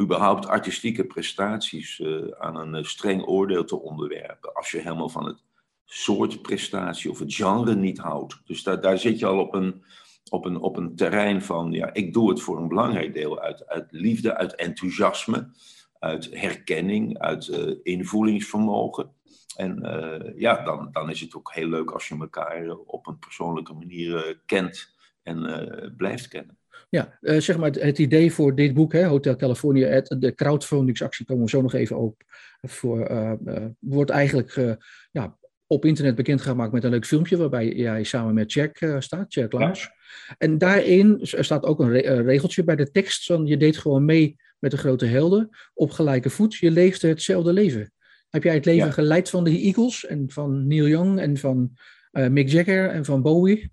überhaupt 0.00 0.46
artistieke 0.46 1.04
prestaties 1.04 2.02
aan 2.38 2.56
een 2.56 2.84
streng 2.84 3.26
oordeel 3.26 3.64
te 3.64 3.80
onderwerpen. 3.80 4.54
Als 4.54 4.70
je 4.70 4.78
helemaal 4.78 5.08
van 5.08 5.26
het 5.26 5.42
soort 5.90 6.42
prestatie 6.42 7.10
of 7.10 7.18
het 7.18 7.34
genre 7.34 7.74
niet 7.74 7.98
houdt. 7.98 8.40
Dus 8.44 8.62
daar, 8.62 8.80
daar 8.80 8.98
zit 8.98 9.18
je 9.18 9.26
al 9.26 9.38
op 9.38 9.54
een, 9.54 9.84
op, 10.30 10.44
een, 10.44 10.56
op 10.56 10.76
een 10.76 10.96
terrein 10.96 11.42
van, 11.42 11.72
ja, 11.72 11.92
ik 11.94 12.12
doe 12.12 12.28
het 12.28 12.40
voor 12.40 12.58
een 12.58 12.68
belangrijk 12.68 13.14
deel 13.14 13.40
uit, 13.40 13.66
uit 13.66 13.86
liefde, 13.90 14.36
uit 14.36 14.54
enthousiasme, 14.54 15.50
uit 15.98 16.28
herkenning, 16.30 17.18
uit 17.18 17.46
uh, 17.46 17.74
invoelingsvermogen. 17.82 19.10
En 19.56 19.78
uh, 19.82 20.38
ja, 20.40 20.64
dan, 20.64 20.88
dan 20.92 21.10
is 21.10 21.20
het 21.20 21.34
ook 21.34 21.52
heel 21.54 21.68
leuk 21.68 21.90
als 21.90 22.08
je 22.08 22.16
elkaar 22.18 22.76
op 22.76 23.06
een 23.06 23.18
persoonlijke 23.18 23.72
manier 23.74 24.28
uh, 24.28 24.34
kent 24.46 24.94
en 25.22 25.94
blijft 25.96 26.28
kennen. 26.28 26.58
Ja, 26.90 27.18
zeg 27.20 27.58
maar 27.58 27.70
het 27.70 27.98
idee 27.98 28.32
voor 28.32 28.54
dit 28.54 28.74
boek, 28.74 28.92
hè, 28.92 29.04
Hotel 29.04 29.36
California, 29.36 30.00
de 30.00 30.34
crowdfundingsactie, 30.34 31.26
komen 31.26 31.44
we 31.44 31.50
zo 31.50 31.62
nog 31.62 31.74
even 31.74 31.96
op, 31.96 32.22
voor, 32.60 33.38
wordt 33.78 34.10
eigenlijk 34.10 34.78
ja, 35.10 35.38
op 35.70 35.84
internet 35.84 36.14
bekend 36.14 36.40
gemaakt 36.40 36.72
met 36.72 36.84
een 36.84 36.90
leuk 36.90 37.06
filmpje 37.06 37.36
waarbij 37.36 37.72
jij 37.72 38.04
samen 38.04 38.34
met 38.34 38.52
Jack 38.52 38.80
uh, 38.80 38.96
staat, 38.98 39.34
Jack 39.34 39.52
Lars. 39.52 39.82
Ja. 39.82 40.34
En 40.38 40.58
daarin 40.58 41.18
staat 41.22 41.64
ook 41.64 41.80
een 41.80 41.90
re 41.90 42.22
regeltje 42.22 42.64
bij 42.64 42.76
de 42.76 42.90
tekst 42.90 43.26
van 43.26 43.46
je 43.46 43.56
deed 43.56 43.78
gewoon 43.78 44.04
mee 44.04 44.36
met 44.58 44.70
de 44.70 44.76
grote 44.76 45.06
helden 45.06 45.48
op 45.74 45.90
gelijke 45.90 46.30
voet. 46.30 46.54
Je 46.54 46.70
leefde 46.70 47.08
hetzelfde 47.08 47.52
leven. 47.52 47.92
Heb 48.28 48.42
jij 48.42 48.54
het 48.54 48.64
leven 48.64 48.86
ja. 48.86 48.92
geleid 48.92 49.30
van 49.30 49.44
de 49.44 49.60
Eagles 49.60 50.06
en 50.06 50.30
van 50.30 50.66
Neil 50.66 50.86
Young 50.86 51.20
en 51.20 51.36
van 51.36 51.70
uh, 52.12 52.28
Mick 52.28 52.48
Jagger 52.48 52.90
en 52.90 53.04
van 53.04 53.22
Bowie? 53.22 53.72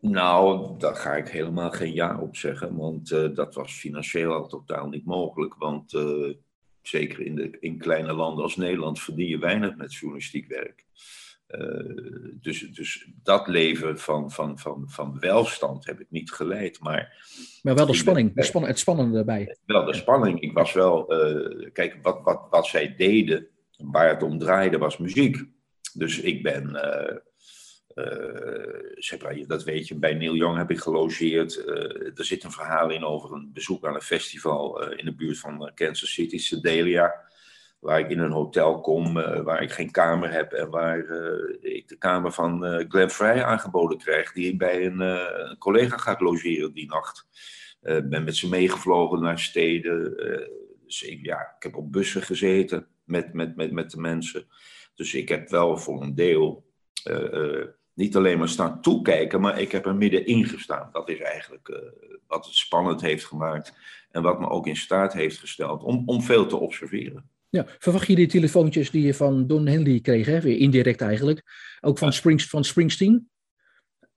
Nou, 0.00 0.74
daar 0.78 0.94
ga 0.94 1.16
ik 1.16 1.28
helemaal 1.28 1.70
geen 1.70 1.94
ja 1.94 2.20
op 2.20 2.36
zeggen, 2.36 2.76
want 2.76 3.08
dat 3.08 3.54
was 3.54 3.72
financieel 3.72 4.32
al 4.32 4.46
totaal 4.46 4.88
niet 4.88 5.04
mogelijk. 5.04 5.54
Want 5.54 5.92
zeker 6.82 7.20
in, 7.20 7.34
de, 7.34 7.56
in 7.60 7.78
kleine 7.78 8.12
landen 8.12 8.42
als 8.42 8.56
Nederland, 8.56 9.00
verdien 9.00 9.28
je 9.28 9.38
weinig 9.38 9.76
met 9.76 9.94
journalistiek 9.94 10.48
werk. 10.48 10.86
Uh, 11.48 12.30
dus, 12.40 12.60
dus 12.60 13.08
dat 13.22 13.46
leven 13.46 13.98
van, 13.98 14.30
van, 14.30 14.58
van, 14.58 14.84
van 14.86 15.18
welstand 15.18 15.86
heb 15.86 16.00
ik 16.00 16.06
niet 16.10 16.30
geleid. 16.30 16.80
Maar, 16.80 17.26
maar 17.62 17.74
wel 17.74 17.86
de 17.86 17.94
spanning, 17.94 18.34
de 18.34 18.42
span, 18.42 18.66
het 18.66 18.78
spannende 18.78 19.18
erbij. 19.18 19.56
Wel 19.66 19.84
de 19.84 19.94
spanning. 19.94 20.40
Ik 20.40 20.52
was 20.52 20.72
wel, 20.72 21.14
uh, 21.14 21.70
kijk, 21.72 21.98
wat, 22.02 22.20
wat, 22.22 22.46
wat 22.50 22.66
zij 22.66 22.94
deden, 22.96 23.48
waar 23.76 24.08
het 24.08 24.22
om 24.22 24.38
draaide, 24.38 24.78
was 24.78 24.98
muziek. 24.98 25.44
Dus 25.94 26.20
ik 26.20 26.42
ben, 26.42 26.70
uh, 26.74 27.16
zeg 28.94 29.22
maar, 29.22 29.46
dat 29.46 29.64
weet 29.64 29.88
je, 29.88 29.94
bij 29.94 30.14
Neil 30.14 30.34
Young 30.34 30.56
heb 30.56 30.70
ik 30.70 30.78
gelogeerd. 30.78 31.66
er 32.14 32.24
zit 32.24 32.44
een 32.44 32.52
verhaal 32.52 32.90
in 32.90 33.04
over 33.04 33.32
een 33.32 33.50
bezoek 33.52 33.86
aan 33.86 33.94
een 33.94 34.00
festival 34.00 34.90
in 34.90 35.04
de 35.04 35.14
buurt 35.14 35.38
van 35.38 35.70
Kansas 35.74 36.12
City, 36.12 36.38
Sedalia 36.38 37.26
waar 37.78 37.98
ik 37.98 38.10
in 38.10 38.18
een 38.18 38.32
hotel 38.32 38.80
kom, 38.80 39.16
uh, 39.16 39.40
waar 39.40 39.62
ik 39.62 39.70
geen 39.70 39.90
kamer 39.90 40.32
heb 40.32 40.52
en 40.52 40.70
waar 40.70 40.98
uh, 40.98 41.74
ik 41.74 41.88
de 41.88 41.96
kamer 41.96 42.32
van 42.32 42.64
uh, 42.64 42.84
Glenn 42.88 43.10
Frey 43.10 43.44
aangeboden 43.44 43.98
krijg, 43.98 44.32
die 44.32 44.56
bij 44.56 44.86
een, 44.86 45.56
collega 45.58 45.96
gaat 45.96 46.20
logeren 46.20 46.72
die 46.72 46.86
nacht. 46.86 47.26
Ben 47.80 48.24
met 48.24 48.36
ze 48.36 48.48
meegevlogen 48.48 49.20
naar 49.20 49.38
steden. 49.38 50.16
dus 50.84 51.02
ik, 51.02 51.24
ja, 51.24 51.40
ik 51.40 51.62
heb 51.62 51.76
op 51.76 51.92
bussen 51.92 52.22
gezeten 52.22 52.86
met, 53.04 53.32
met, 53.32 53.56
met, 53.56 53.72
met 53.72 53.90
de 53.90 54.00
mensen. 54.00 54.46
Dus 54.94 55.14
ik 55.14 55.28
heb 55.28 55.48
wel 55.48 55.76
voor 55.76 56.02
een 56.02 56.14
deel 56.14 56.66
niet 57.94 58.16
alleen 58.16 58.38
maar 58.38 58.48
staan 58.48 58.80
toekijken, 58.80 59.40
maar 59.40 59.60
ik 59.60 59.72
heb 59.72 59.86
er 59.86 59.96
middenin 59.96 60.44
gestaan. 60.44 60.88
Dat 60.92 61.08
is 61.08 61.20
eigenlijk 61.20 61.80
wat 62.26 62.46
het 62.46 62.54
spannend 62.54 63.00
heeft 63.00 63.24
gemaakt 63.24 63.72
en 64.10 64.22
wat 64.22 64.40
me 64.40 64.48
ook 64.48 64.66
in 64.66 64.76
staat 64.76 65.12
heeft 65.12 65.38
gesteld 65.38 65.82
om, 65.82 66.02
om 66.06 66.22
veel 66.22 66.46
te 66.46 66.56
observeren. 66.56 67.30
Ja, 67.50 67.66
verwacht 67.78 68.06
je 68.06 68.14
die 68.14 68.26
telefoontjes 68.26 68.90
die 68.90 69.06
je 69.06 69.14
van 69.14 69.46
Don 69.46 69.66
Henley 69.66 70.00
kreeg, 70.00 70.26
hè? 70.26 70.40
weer 70.40 70.58
indirect 70.58 71.00
eigenlijk, 71.00 71.42
ook 71.80 71.98
van, 71.98 72.12
Springs, 72.12 72.46
van 72.46 72.64
Springsteen? 72.64 73.30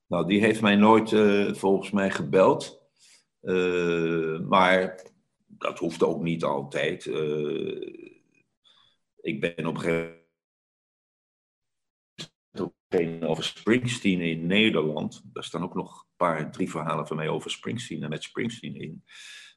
Nou, 0.07 0.27
die 0.27 0.39
heeft 0.39 0.61
mij 0.61 0.75
nooit 0.75 1.11
uh, 1.11 1.53
volgens 1.53 1.91
mij 1.91 2.11
gebeld. 2.11 2.81
Uh, 3.41 4.39
maar 4.39 5.11
dat 5.47 5.79
hoeft 5.79 6.03
ook 6.03 6.21
niet 6.21 6.43
altijd. 6.43 7.05
Uh, 7.05 7.81
ik 9.21 9.41
ben 9.41 9.65
op 9.65 9.75
een 9.75 9.79
gegeven 9.79 10.19
moment 12.89 13.23
over 13.23 13.43
Springsteen 13.43 14.21
in 14.21 14.45
Nederland. 14.45 15.21
Daar 15.33 15.43
staan 15.43 15.63
ook 15.63 15.75
nog 15.75 16.01
een 16.01 16.15
paar, 16.15 16.51
drie 16.51 16.69
verhalen 16.69 17.07
van 17.07 17.17
mij 17.17 17.29
over 17.29 17.51
Springsteen 17.51 18.03
en 18.03 18.09
met 18.09 18.23
Springsteen 18.23 18.75
in 18.75 19.03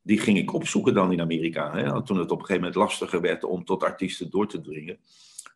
die 0.04 0.18
ging 0.18 0.38
ik 0.38 0.54
opzoeken 0.54 0.94
dan 0.94 1.12
in 1.12 1.20
Amerika. 1.20 1.72
Hè? 1.72 2.02
Toen 2.02 2.18
het 2.18 2.30
op 2.30 2.38
een 2.38 2.46
gegeven 2.46 2.54
moment 2.54 2.74
lastiger 2.74 3.20
werd 3.20 3.44
om 3.44 3.64
tot 3.64 3.82
artiesten 3.82 4.30
door 4.30 4.48
te 4.48 4.60
dringen, 4.60 4.98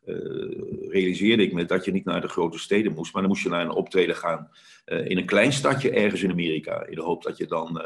uh, 0.05 0.89
realiseerde 0.89 1.43
ik 1.43 1.53
me 1.53 1.65
dat 1.65 1.85
je 1.85 1.91
niet 1.91 2.05
naar 2.05 2.21
de 2.21 2.27
grote 2.27 2.59
steden 2.59 2.93
moest, 2.93 3.13
maar 3.13 3.21
dan 3.21 3.31
moest 3.31 3.43
je 3.43 3.49
naar 3.49 3.61
een 3.61 3.71
optreden 3.71 4.15
gaan 4.15 4.49
uh, 4.85 5.09
in 5.09 5.17
een 5.17 5.25
klein 5.25 5.53
stadje 5.53 5.91
ergens 5.91 6.21
in 6.21 6.31
Amerika, 6.31 6.85
in 6.85 6.95
de 6.95 7.01
hoop 7.01 7.23
dat 7.23 7.37
je 7.37 7.45
dan 7.45 7.77
uh, 7.77 7.83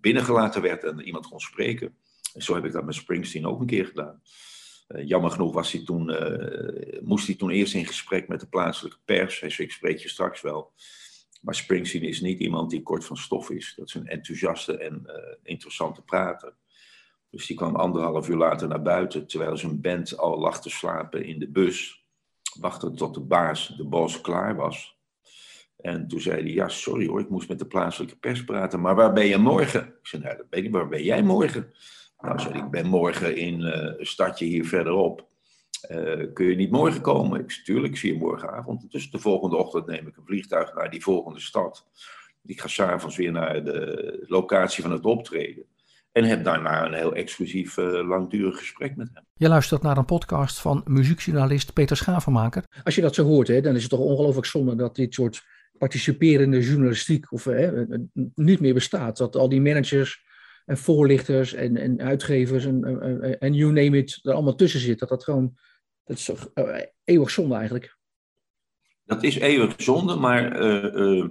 binnengelaten 0.00 0.62
werd 0.62 0.84
en 0.84 1.00
iemand 1.00 1.26
kon 1.26 1.40
spreken. 1.40 1.94
En 2.34 2.42
zo 2.42 2.54
heb 2.54 2.64
ik 2.64 2.72
dat 2.72 2.84
met 2.84 2.94
Springsteen 2.94 3.46
ook 3.46 3.60
een 3.60 3.66
keer 3.66 3.86
gedaan. 3.86 4.22
jammer 5.04 5.30
genoeg 5.30 5.52
was 5.52 5.72
hij 5.72 5.84
toen, 5.84 6.16
moest 7.00 7.26
hij 7.26 7.36
toen 7.36 7.50
eerst 7.50 7.74
in 7.74 7.86
gesprek 7.86 8.28
met 8.28 8.40
de 8.40 8.46
plaatselijke 8.46 8.98
pers. 9.04 9.40
Hij 9.40 9.50
zei, 9.50 9.68
ik 9.68 9.74
spreek 9.74 9.98
je 9.98 10.08
straks 10.08 10.40
wel. 10.40 10.72
Maar 11.40 11.54
Springsteen 11.54 12.02
is 12.02 12.20
niet 12.20 12.38
iemand 12.38 12.70
die 12.70 12.82
kort 12.82 13.04
van 13.04 13.16
stof 13.16 13.50
is. 13.50 13.74
Dat 13.76 13.88
is 13.88 13.94
een 13.94 14.06
enthousiaste 14.06 14.76
en 14.76 15.02
uh, 15.06 15.14
interessante 15.42 16.02
prater. 16.02 16.54
Dus 17.30 17.46
die 17.46 17.56
kwam 17.56 17.76
anderhalf 17.76 18.28
uur 18.28 18.36
later 18.36 18.68
naar 18.68 18.82
buiten, 18.82 19.26
terwijl 19.26 19.56
zijn 19.56 19.80
band 19.80 20.18
al 20.18 20.38
lag 20.38 20.62
te 20.62 20.70
slapen 20.70 21.24
in 21.24 21.38
de 21.38 21.48
bus. 21.48 22.06
Wachtte 22.60 22.90
tot 22.90 23.14
de 23.14 23.20
baas, 23.20 23.74
de 23.76 23.84
bos, 23.84 24.20
klaar 24.20 24.56
was. 24.56 24.96
En 25.76 26.08
toen 26.08 26.20
zei 26.20 26.42
hij, 26.42 26.52
ja, 26.52 26.68
sorry 26.68 27.06
hoor, 27.06 27.20
ik 27.20 27.28
moest 27.28 27.48
met 27.48 27.58
de 27.58 27.66
plaatselijke 27.66 28.16
pers 28.16 28.44
praten, 28.44 28.80
maar 28.80 28.94
waar 28.94 29.12
ben 29.12 29.26
je 29.26 29.38
morgen? 29.38 29.86
Ik 29.86 30.06
zei, 30.06 30.22
nou, 30.22 30.36
dat 30.36 30.46
weet 30.50 30.64
ik, 30.64 30.72
waar 30.72 30.88
ben 30.88 31.02
jij 31.02 31.22
morgen? 31.22 31.74
Nou, 32.20 32.40
zei 32.40 32.58
ik 32.58 32.70
ben 32.70 32.86
morgen 32.86 33.36
in 33.36 33.60
uh, 33.60 33.98
een 33.98 34.06
stadje 34.06 34.44
hier 34.44 34.64
verderop. 34.64 35.27
Uh, 35.90 36.32
kun 36.32 36.46
je 36.46 36.56
niet 36.56 36.70
morgen 36.70 37.00
komen? 37.00 37.40
Ik 37.40 37.60
tuurlijk, 37.64 37.92
ik 37.92 37.98
zie 37.98 38.12
je 38.12 38.18
morgenavond. 38.18 38.90
Dus 38.90 39.10
de 39.10 39.18
volgende 39.18 39.56
ochtend 39.56 39.86
neem 39.86 40.06
ik 40.06 40.16
een 40.16 40.26
vliegtuig 40.26 40.74
naar 40.74 40.90
die 40.90 41.02
volgende 41.02 41.40
stad. 41.40 41.86
Ik 42.44 42.60
ga 42.60 42.68
s'avonds 42.68 43.16
weer 43.16 43.32
naar 43.32 43.64
de 43.64 44.24
locatie 44.26 44.82
van 44.82 44.92
het 44.92 45.04
optreden. 45.04 45.64
En 46.12 46.24
heb 46.24 46.44
daarna 46.44 46.86
een 46.86 46.92
heel 46.92 47.14
exclusief, 47.14 47.76
uh, 47.76 48.08
langdurig 48.08 48.58
gesprek 48.58 48.96
met 48.96 49.10
hem. 49.14 49.24
Je 49.34 49.48
luistert 49.48 49.82
naar 49.82 49.96
een 49.96 50.04
podcast 50.04 50.60
van 50.60 50.82
muziekjournalist 50.86 51.72
Peter 51.72 51.96
Schavenmaker. 51.96 52.64
Als 52.84 52.94
je 52.94 53.00
dat 53.00 53.14
zo 53.14 53.24
hoort, 53.24 53.48
hè, 53.48 53.60
dan 53.60 53.74
is 53.74 53.82
het 53.82 53.90
toch 53.90 54.00
ongelooflijk 54.00 54.46
zonde 54.46 54.74
dat 54.74 54.96
dit 54.96 55.14
soort 55.14 55.44
participerende 55.78 56.60
journalistiek 56.60 57.32
of, 57.32 57.44
hè, 57.44 57.86
niet 58.34 58.60
meer 58.60 58.74
bestaat. 58.74 59.16
Dat 59.16 59.36
al 59.36 59.48
die 59.48 59.60
managers 59.60 60.24
en 60.68 60.78
voorlichters 60.78 61.52
en, 61.52 61.76
en 61.76 62.00
uitgevers 62.00 62.64
en, 62.64 62.84
en, 63.38 63.54
you 63.54 63.72
name 63.72 63.98
it 63.98 64.20
er 64.22 64.32
allemaal 64.32 64.54
tussen 64.54 64.80
zit. 64.80 64.98
Dat 64.98 65.08
dat 65.08 65.24
gewoon 65.24 65.56
dat 66.04 66.16
is 66.16 66.30
uh, 66.54 66.80
eeuwig 67.04 67.30
zonde 67.30 67.54
eigenlijk. 67.54 67.96
Dat 69.04 69.22
is 69.22 69.36
eeuwig 69.36 69.74
zonde, 69.76 70.16
maar 70.16 70.62
uh, 70.62 70.94
uh, 70.94 71.28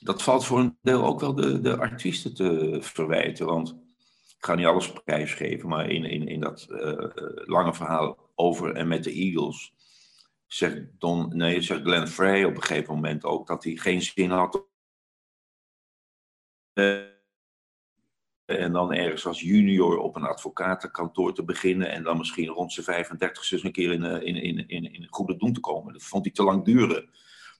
dat 0.00 0.22
valt 0.22 0.46
voor 0.46 0.58
een 0.58 0.78
deel 0.82 1.04
ook 1.04 1.20
wel 1.20 1.34
de, 1.34 1.60
de 1.60 1.76
artiesten 1.76 2.34
te 2.34 2.78
verwijten. 2.80 3.46
Want 3.46 3.68
ik 4.38 4.44
ga 4.44 4.54
niet 4.54 4.66
alles 4.66 4.92
prijsgeven, 4.92 5.68
maar 5.68 5.90
in, 5.90 6.04
in, 6.04 6.28
in 6.28 6.40
dat 6.40 6.66
lange 7.44 7.74
verhaal 7.74 8.30
over 8.34 8.74
en 8.74 8.88
met 8.88 9.04
de 9.04 9.12
Eagles 9.12 9.72
zegt, 10.46 10.80
Don, 10.98 11.36
nee, 11.36 11.60
zegt 11.60 11.82
Glenn 11.82 12.08
Frey 12.08 12.44
op 12.44 12.54
een 12.54 12.62
gegeven 12.62 12.94
moment 12.94 13.24
ook 13.24 13.46
dat 13.46 13.64
hij 13.64 13.76
geen 13.76 14.02
zin 14.02 14.30
had 14.30 14.68
en 18.58 18.72
dan 18.72 18.94
ergens 18.94 19.26
als 19.26 19.40
junior 19.40 19.98
op 19.98 20.16
een 20.16 20.24
advocatenkantoor 20.24 21.34
te 21.34 21.44
beginnen. 21.44 21.90
En 21.90 22.02
dan 22.02 22.18
misschien 22.18 22.48
rond 22.48 22.72
zijn 22.72 22.86
35 22.86 23.50
eens 23.50 23.64
een 23.64 23.72
keer 23.72 23.92
in, 23.92 24.04
in, 24.04 24.36
in, 24.36 24.68
in, 24.68 24.92
in 24.92 25.06
goede 25.10 25.36
doen 25.36 25.52
te 25.52 25.60
komen. 25.60 25.92
Dat 25.92 26.02
vond 26.02 26.24
hij 26.24 26.34
te 26.34 26.42
lang 26.42 26.64
duren. 26.64 27.08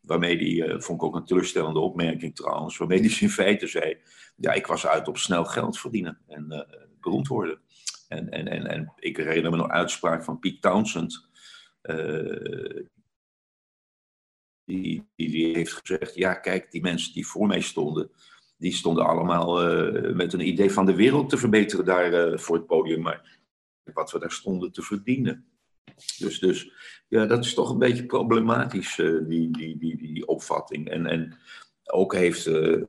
Waarmee 0.02 0.36
hij, 0.36 0.68
uh, 0.68 0.80
vond 0.80 1.00
ik 1.00 1.06
ook 1.06 1.16
een 1.16 1.24
teleurstellende 1.24 1.78
opmerking 1.78 2.36
trouwens. 2.36 2.76
Waarmee 2.76 3.00
hij 3.00 3.16
in 3.20 3.30
feite 3.30 3.66
zei: 3.66 3.98
Ja, 4.36 4.52
ik 4.52 4.66
was 4.66 4.86
uit 4.86 5.08
op 5.08 5.16
snel 5.16 5.44
geld 5.44 5.78
verdienen 5.78 6.18
en 6.26 6.46
uh, 6.48 6.60
beroemd 7.00 7.28
worden. 7.28 7.60
En, 8.08 8.30
en, 8.30 8.48
en, 8.48 8.66
en 8.66 8.92
ik 8.96 9.16
herinner 9.16 9.50
me 9.50 9.56
nog 9.56 9.68
uitspraak 9.68 10.24
van 10.24 10.38
Pete 10.38 10.58
Townsend. 10.58 11.28
Die, 14.64 15.08
die, 15.14 15.30
die 15.30 15.54
heeft 15.54 15.72
gezegd: 15.72 16.14
Ja, 16.14 16.34
kijk, 16.34 16.70
die 16.70 16.82
mensen 16.82 17.12
die 17.12 17.26
voor 17.26 17.46
mij 17.46 17.60
stonden 17.60 18.10
die 18.60 18.72
stonden 18.72 19.06
allemaal 19.06 19.70
uh, 19.70 20.14
met 20.14 20.32
een 20.32 20.46
idee 20.46 20.72
van 20.72 20.86
de 20.86 20.94
wereld 20.94 21.28
te 21.28 21.38
verbeteren 21.38 21.84
daar 21.84 22.32
uh, 22.32 22.38
voor 22.38 22.56
het 22.56 22.66
podium. 22.66 23.00
Maar 23.00 23.38
wat 23.94 24.10
we 24.12 24.18
daar 24.18 24.32
stonden 24.32 24.72
te 24.72 24.82
verdienen. 24.82 25.46
Dus, 26.18 26.38
dus 26.38 26.72
ja, 27.08 27.26
dat 27.26 27.44
is 27.44 27.54
toch 27.54 27.70
een 27.70 27.78
beetje 27.78 28.06
problematisch, 28.06 28.98
uh, 28.98 29.28
die, 29.28 29.50
die, 29.50 29.78
die, 29.78 29.96
die 29.96 30.26
opvatting. 30.26 30.88
En, 30.88 31.06
en 31.06 31.38
ook 31.84 32.14
heeft 32.14 32.46
uh, 32.46 32.82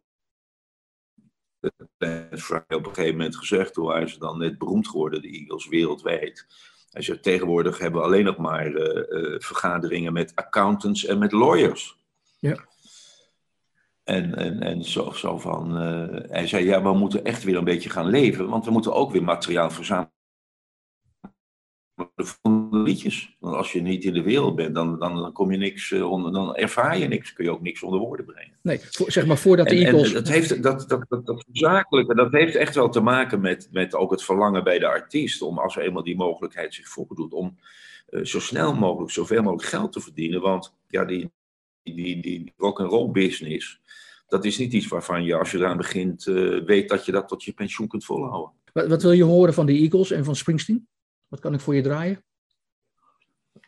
op 2.68 2.86
een 2.86 2.94
gegeven 2.94 3.18
moment 3.18 3.36
gezegd, 3.36 3.74
toen 3.74 3.86
waren 3.86 4.10
ze 4.10 4.20
dan 4.20 4.38
net 4.38 4.58
beroemd 4.58 4.88
geworden, 4.88 5.22
de 5.22 5.30
Eagles, 5.30 5.68
wereldwijd. 5.68 6.48
Hij 6.90 7.01
zegt, 7.01 7.24
tegenwoordig 7.24 7.78
hebben 7.78 8.01
we 8.01 8.08
alleen 8.08 8.24
nog 8.24 8.38
maar 8.38 8.72
vergaderingen 9.38 10.13
met 10.13 10.36
accountants 10.36 11.06
en 11.06 11.20
met 11.20 11.32
lawyers. 11.32 11.98
Ja. 12.40 12.70
En, 14.12 14.36
en, 14.36 14.62
en 14.62 14.84
zo, 14.84 15.12
zo 15.12 15.38
van, 15.38 15.82
uh, 15.82 16.20
hij 16.30 16.48
zei, 16.48 16.65
ja, 16.65 16.84
we 16.84 16.94
moeten 16.94 17.25
echt 17.25 17.44
weer 17.44 17.58
een 17.58 17.63
beetje 17.63 17.89
gaan 17.89 18.08
leven, 18.08 18.50
want 18.50 18.65
we 18.65 18.72
moeten 18.72 18.94
ook 18.94 19.12
weer 19.12 19.24
materiaal 19.24 19.70
verzamelen 19.70 20.12
voor 22.15 22.70
de 22.72 22.77
liedjes. 22.77 23.36
Want 23.39 23.56
als 23.56 23.72
je 23.72 23.82
niet 23.82 24.03
in 24.03 24.13
de 24.13 24.22
wereld 24.22 24.56
bent, 24.56 24.75
dan, 24.75 25.00
dan, 25.00 25.15
dan 25.15 25.32
kom 25.32 25.51
je 25.51 25.58
niks 25.58 25.91
uh, 25.91 26.12
onder, 26.12 26.32
dan 26.32 26.56
ervaar 26.56 26.98
je 26.98 27.08
niks, 27.08 27.34
kun 27.34 27.46
je 27.46 27.51
ook 27.51 27.62
niks 27.62 27.84
onder 27.84 28.00
woorden 28.00 28.25
brengen. 28.25 28.58
Nee, 28.62 28.80
voor, 28.80 29.12
zeg 29.12 29.25
maar 29.25 29.38
voordat 29.38 29.68
de 29.68 29.75
Eagles... 29.75 30.08
En, 30.08 30.13
dat, 30.13 30.27
heeft, 30.27 30.63
dat, 30.63 30.89
dat, 30.89 31.06
dat, 31.10 31.25
dat 31.25 31.46
zakelijke, 31.51 32.15
dat 32.15 32.32
heeft 32.32 32.56
echt 32.56 32.75
wel 32.75 32.89
te 32.89 33.01
maken 33.01 33.41
met, 33.41 33.70
met 33.72 33.96
ook 33.96 34.12
het 34.12 34.24
verlangen 34.24 34.63
bij 34.63 34.80
de 34.80 34.88
artiest, 34.88 35.41
om 35.41 35.60
als 35.60 35.75
er 35.75 35.84
eenmaal 35.84 36.03
die 36.03 36.15
mogelijkheid 36.15 36.74
zich 36.74 36.88
voordoet, 36.88 37.34
om 37.34 37.58
uh, 38.10 38.25
zo 38.25 38.39
snel 38.39 38.75
mogelijk, 38.75 39.12
zoveel 39.12 39.41
mogelijk 39.41 39.68
geld 39.68 39.91
te 39.91 40.01
verdienen, 40.01 40.41
want 40.41 40.75
ja, 40.88 41.06
die, 41.06 41.32
die, 41.84 42.22
die, 42.22 42.54
rock'n'roll 42.58 43.12
business, 43.12 43.82
dat 44.28 44.46
is 44.46 44.58
niet 44.58 44.74
iets 44.74 44.88
waarvan 44.88 45.24
je 45.24 45.36
als 45.36 45.52
je 45.52 45.58
eraan 45.58 45.78
begint 45.78 46.28
uh, 46.28 46.66
weet 46.66 46.90
dat 46.90 47.06
je 47.06 47.12
dat 47.12 47.28
tot 47.28 47.44
je 47.44 47.54
pensioen 47.54 47.88
kunt 47.88 48.06
volhouden. 48.06 48.56
Wat, 48.74 48.88
wat, 48.88 49.02
wil 49.02 49.12
je 49.12 49.24
horen 49.24 49.54
van 49.54 49.66
de 49.66 49.74
Eagles 49.74 50.12
en 50.12 50.26
van 50.26 50.36
Springsteen? 50.36 50.88
Wat 51.28 51.40
kan 51.40 51.54
ik 51.54 51.60
voor 51.60 51.76
je 51.76 51.82
draaien? 51.82 52.24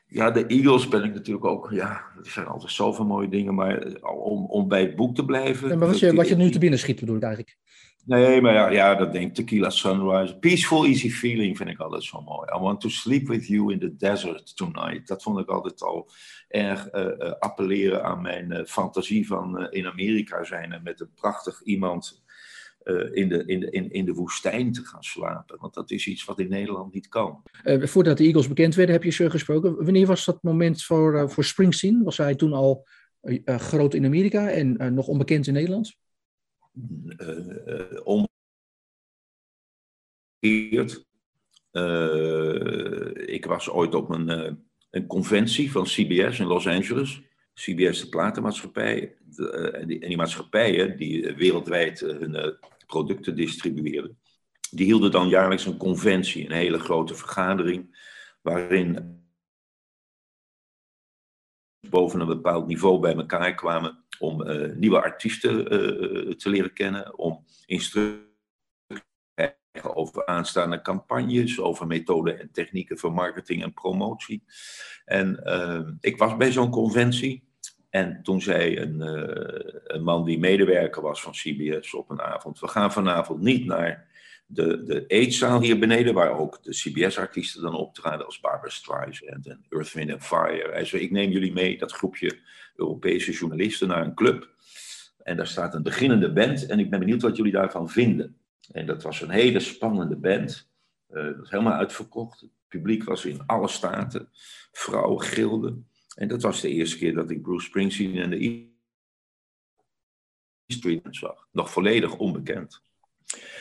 Ja, 0.08 0.32
de 0.32 0.46
Eagles 0.46 0.88
ben 0.88 1.03
ik 1.03 1.13
natuurlijk 1.13 1.46
ook. 1.46 1.70
Ja, 1.72 2.03
er 2.24 2.29
zijn 2.29 2.46
altijd 2.46 2.72
zoveel 2.72 3.05
mooie 3.05 3.29
dingen. 3.29 3.55
Maar 3.55 4.01
om, 4.01 4.46
om 4.46 4.67
bij 4.67 4.82
het 4.82 4.96
boek 4.96 5.15
te 5.15 5.25
blijven. 5.25 5.70
Ja, 5.70 5.75
maar 5.75 5.88
wat 5.88 6.00
je, 6.00 6.15
wat 6.15 6.27
je 6.27 6.36
nu 6.36 6.50
te 6.50 6.60
binnen 6.60 6.79
schiet, 6.79 7.00
bedoel 7.00 7.15
ik 7.15 7.24
eigenlijk. 7.24 7.58
Nee, 8.05 8.41
maar 8.41 8.53
ja, 8.53 8.70
ja 8.70 8.96
dat 8.96 9.13
denk 9.13 9.27
ik. 9.27 9.34
Tequila 9.34 9.70
Sunrise. 9.70 10.38
Peaceful, 10.38 10.86
easy 10.86 11.10
feeling 11.10 11.58
vind 11.58 11.70
ik 11.70 11.79
altijd 11.79 12.03
zo 12.03 12.22
mooi. 12.22 12.50
I 12.55 12.60
want 12.60 12.82
to 12.82 12.89
sleep 12.89 13.27
with 13.27 13.48
you 13.48 13.72
in 13.72 13.79
the 13.79 13.96
desert 13.96 14.55
tonight. 14.55 15.08
Dat 15.08 15.24
vond 15.24 15.39
ik 15.39 15.50
altijd 15.50 15.82
al 15.82 16.10
erg 16.53 16.93
uh, 16.93 17.31
appelleren 17.39 18.03
aan 18.03 18.22
mijn 18.22 18.51
uh, 18.51 18.65
fantasie 18.65 19.27
van 19.27 19.72
in 19.72 19.88
Amerika 19.88 20.43
zijn. 20.43 20.72
En 20.72 20.83
met 20.83 21.00
een 21.00 21.13
prachtig 21.15 21.62
iemand 21.63 22.22
in, 23.13 23.29
de, 23.29 23.43
in, 23.45 23.60
de, 23.60 23.69
in, 23.69 23.91
in 23.91 24.05
de 24.05 24.13
woestijn 24.13 24.72
te 24.72 24.86
gaan 24.86 25.03
slapen. 25.03 25.60
Want 25.60 25.74
dat 25.74 25.91
is 25.91 26.07
iets 26.07 26.25
wat 26.25 26.39
in 26.39 26.50
Nederland 26.50 26.93
niet 26.93 27.07
kan. 27.07 27.43
voordat 27.63 28.17
de 28.17 28.24
Eagles 28.24 28.48
bekend 28.48 28.75
werden, 28.75 28.95
heb 28.95 29.03
je 29.03 29.12
ze 29.12 29.29
gesproken. 29.29 29.83
Wanneer 29.83 30.05
was 30.05 30.25
dat 30.25 30.43
moment 30.43 30.83
voor, 30.83 31.31
voor 31.31 31.43
Springsteen? 31.43 32.03
Was 32.03 32.17
hij 32.17 32.36
toen 32.36 32.53
al 32.53 32.88
groot 33.45 33.93
in 33.93 34.05
Amerika 34.05 34.50
en 34.50 34.93
nog 34.93 35.07
onbekend 35.07 35.48
in 35.48 35.53
Nederland? 35.53 35.95
om. 38.03 38.27
ik 43.25 43.45
was 43.45 43.69
ooit 43.69 43.95
op 43.95 44.10
een, 44.10 44.63
een 44.93 45.07
conventie 45.07 45.71
van 45.71 45.83
CBS 45.83 46.39
in 46.39 46.45
Los 46.45 46.67
Angeles. 46.67 47.21
CBS, 47.53 48.00
de 48.00 48.09
platenmaatschappij. 48.09 49.15
De, 49.19 49.71
en, 49.71 49.88
die, 49.88 50.00
en 50.00 50.07
die 50.07 50.17
maatschappijen 50.17 50.97
die 50.97 51.33
wereldwijd 51.33 52.00
hun 52.00 52.57
producten 52.85 53.35
distribueerden. 53.35 54.17
Die 54.71 54.85
hielden 54.85 55.12
dan 55.12 55.27
jaarlijks 55.27 55.65
een 55.65 55.77
conventie, 55.77 56.45
een 56.45 56.51
hele 56.51 56.79
grote 56.79 57.15
vergadering, 57.15 57.97
waarin 58.41 59.21
boven 61.89 62.19
een 62.19 62.27
bepaald 62.27 62.67
niveau 62.67 63.00
bij 63.00 63.15
elkaar 63.15 63.55
kwamen 63.55 64.03
om 64.19 64.43
nieuwe 64.75 65.01
artiesten 65.01 65.65
te 66.38 66.50
leren 66.50 66.73
kennen, 66.73 67.17
om 67.17 67.45
instructies 67.65 68.32
over 69.82 70.25
aanstaande 70.25 70.82
campagnes, 70.82 71.60
over 71.60 71.88
methoden 71.88 72.39
en 72.39 72.51
technieken 72.51 72.98
voor 72.98 73.13
marketing 73.13 73.63
en 73.63 73.74
promotie. 73.74 74.44
En 75.06 75.42
uh, 75.44 75.88
ik 76.00 76.18
was 76.18 76.38
bij 76.38 76.51
zo'n 76.51 76.70
conventie 76.70 77.44
en 77.89 78.20
toen 78.24 78.42
zei 78.42 78.77
een, 78.77 79.01
een 79.84 80.03
man 80.03 80.25
die 80.25 80.39
medewerker 80.39 81.01
was 81.01 81.22
van 81.22 81.32
CBS 81.32 81.94
op 81.94 82.10
een 82.10 82.22
avond, 82.22 82.60
we 82.60 82.68
gaan 82.68 82.92
vanavond 82.92 83.42
niet 83.42 83.65
naar 83.65 84.08
de, 84.46 84.84
de 84.84 85.06
eetzaal 85.08 85.62
hier 85.62 85.80
beneden, 85.80 86.13
waar 86.13 86.39
ook 86.39 86.63
de 86.63 86.72
CBS-artiesten 86.72 87.62
dan 87.62 87.75
optraden 87.75 88.25
als 88.25 88.39
Barbara 88.39 88.70
Streisand 88.70 89.48
en 89.48 89.65
Earth, 89.70 89.94
Wind 89.94 90.24
Fire. 90.24 90.72
Hij 90.72 90.86
zei, 90.86 91.01
ik 91.01 91.12
neem 91.12 91.32
jullie 91.32 91.53
mee, 91.53 91.77
dat 91.77 91.92
groepje 91.92 92.39
Europese 92.75 93.32
journalisten, 93.32 93.88
naar 93.88 94.06
een 94.06 94.15
club. 94.15 94.50
En 95.24 95.38
daar 95.38 95.48
staat 95.48 95.74
een 95.74 95.84
beginnende 95.84 96.34
band 96.34 96.65
en 96.65 96.80
ik 96.80 96.89
ben 96.89 97.00
benieuwd 97.00 97.22
wat 97.22 97.38
jullie 97.38 97.51
daarvan 97.51 97.89
vinden. 97.89 98.38
En 98.74 98.86
dat 98.86 99.03
was 99.03 99.22
een 99.22 99.30
hele 99.30 99.60
spannende 99.60 100.15
band. 100.15 100.70
Dat 101.08 101.38
was 101.38 101.50
helemaal 101.50 101.74
uitverkocht. 101.74 102.39
Het 102.39 102.50
publiek 102.68 103.03
was 103.03 103.25
in 103.25 103.46
alle 103.46 103.68
staten. 103.68 104.30
Vrouwen 104.72 105.22
gilden. 105.22 105.88
En 106.15 106.27
dat 106.27 106.42
was 106.42 106.62
de 106.62 106.70
eerste 106.70 106.98
keer 106.98 107.13
dat 107.13 107.30
ik 107.30 107.42
Bruce 107.42 107.65
Springsteen 107.65 108.18
en 108.18 108.30
de 108.30 108.46
E 108.46 108.68
Street 110.68 111.08
zag. 111.10 111.48
Nog 111.51 111.72
volledig 111.72 112.18
onbekend. 112.18 112.82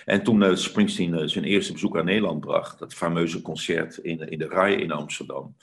En 0.04 0.22
toen 0.22 0.42
uh, 0.42 0.54
Springsteen 0.54 1.14
uh, 1.14 1.26
zijn 1.26 1.44
eerste 1.44 1.72
bezoek 1.72 1.98
aan 1.98 2.04
Nederland 2.04 2.40
bracht, 2.40 2.78
dat 2.78 2.94
fameuze 2.94 3.42
concert 3.42 3.96
in, 3.96 4.18
in 4.18 4.38
de 4.38 4.46
Rai 4.46 4.74
in 4.74 4.90
Amsterdam, 4.90 5.56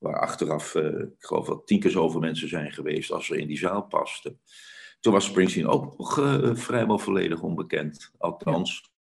waar 0.00 0.20
achteraf, 0.20 0.74
uh, 0.74 0.98
ik 0.98 1.14
geloof 1.18 1.46
dat 1.46 1.66
tien 1.66 1.80
keer 1.80 1.90
zoveel 1.90 2.20
mensen 2.20 2.48
zijn 2.48 2.72
geweest 2.72 3.12
als 3.12 3.30
er 3.30 3.36
in 3.36 3.46
die 3.46 3.58
zaal 3.58 3.82
pasten. 3.82 4.40
Toen 5.00 5.12
was 5.12 5.24
Springsteen 5.24 5.66
ook 5.66 5.98
nog 5.98 6.14
vrijwel 6.52 6.98
volledig 6.98 7.42
onbekend. 7.42 8.12
Althans, 8.18 8.92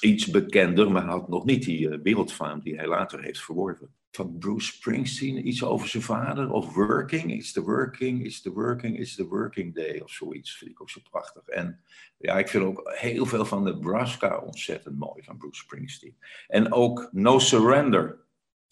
iets 0.00 0.26
bekender, 0.26 0.92
maar 0.92 1.04
had 1.04 1.28
nog 1.28 1.44
niet 1.44 1.64
die 1.64 1.88
wereldfaam 1.88 2.60
die 2.60 2.76
hij 2.76 2.86
later 2.86 3.22
heeft 3.22 3.40
verworven 3.40 3.94
van 4.10 4.38
Bruce 4.38 4.72
Springsteen, 4.72 5.48
iets 5.48 5.64
over 5.64 5.88
zijn 5.88 6.02
vader, 6.02 6.50
of 6.50 6.74
Working, 6.74 7.32
it's 7.32 7.52
the 7.52 7.62
working, 7.62 8.24
it's 8.24 8.40
the 8.42 8.52
working, 8.52 8.98
it's 8.98 9.14
the 9.14 9.28
working 9.28 9.74
day, 9.74 10.00
of 10.00 10.10
zoiets, 10.10 10.56
vind 10.56 10.70
ik 10.70 10.80
ook 10.80 10.90
zo 10.90 11.00
prachtig. 11.10 11.48
En 11.48 11.80
ja, 12.16 12.38
ik 12.38 12.48
vind 12.48 12.64
ook 12.64 12.90
heel 12.94 13.26
veel 13.26 13.44
van 13.44 13.62
Nebraska 13.62 14.38
ontzettend 14.38 14.98
mooi 14.98 15.22
van 15.22 15.36
Bruce 15.36 15.60
Springsteen. 15.60 16.16
En 16.48 16.72
ook 16.72 17.08
No 17.12 17.38
Surrender. 17.38 18.24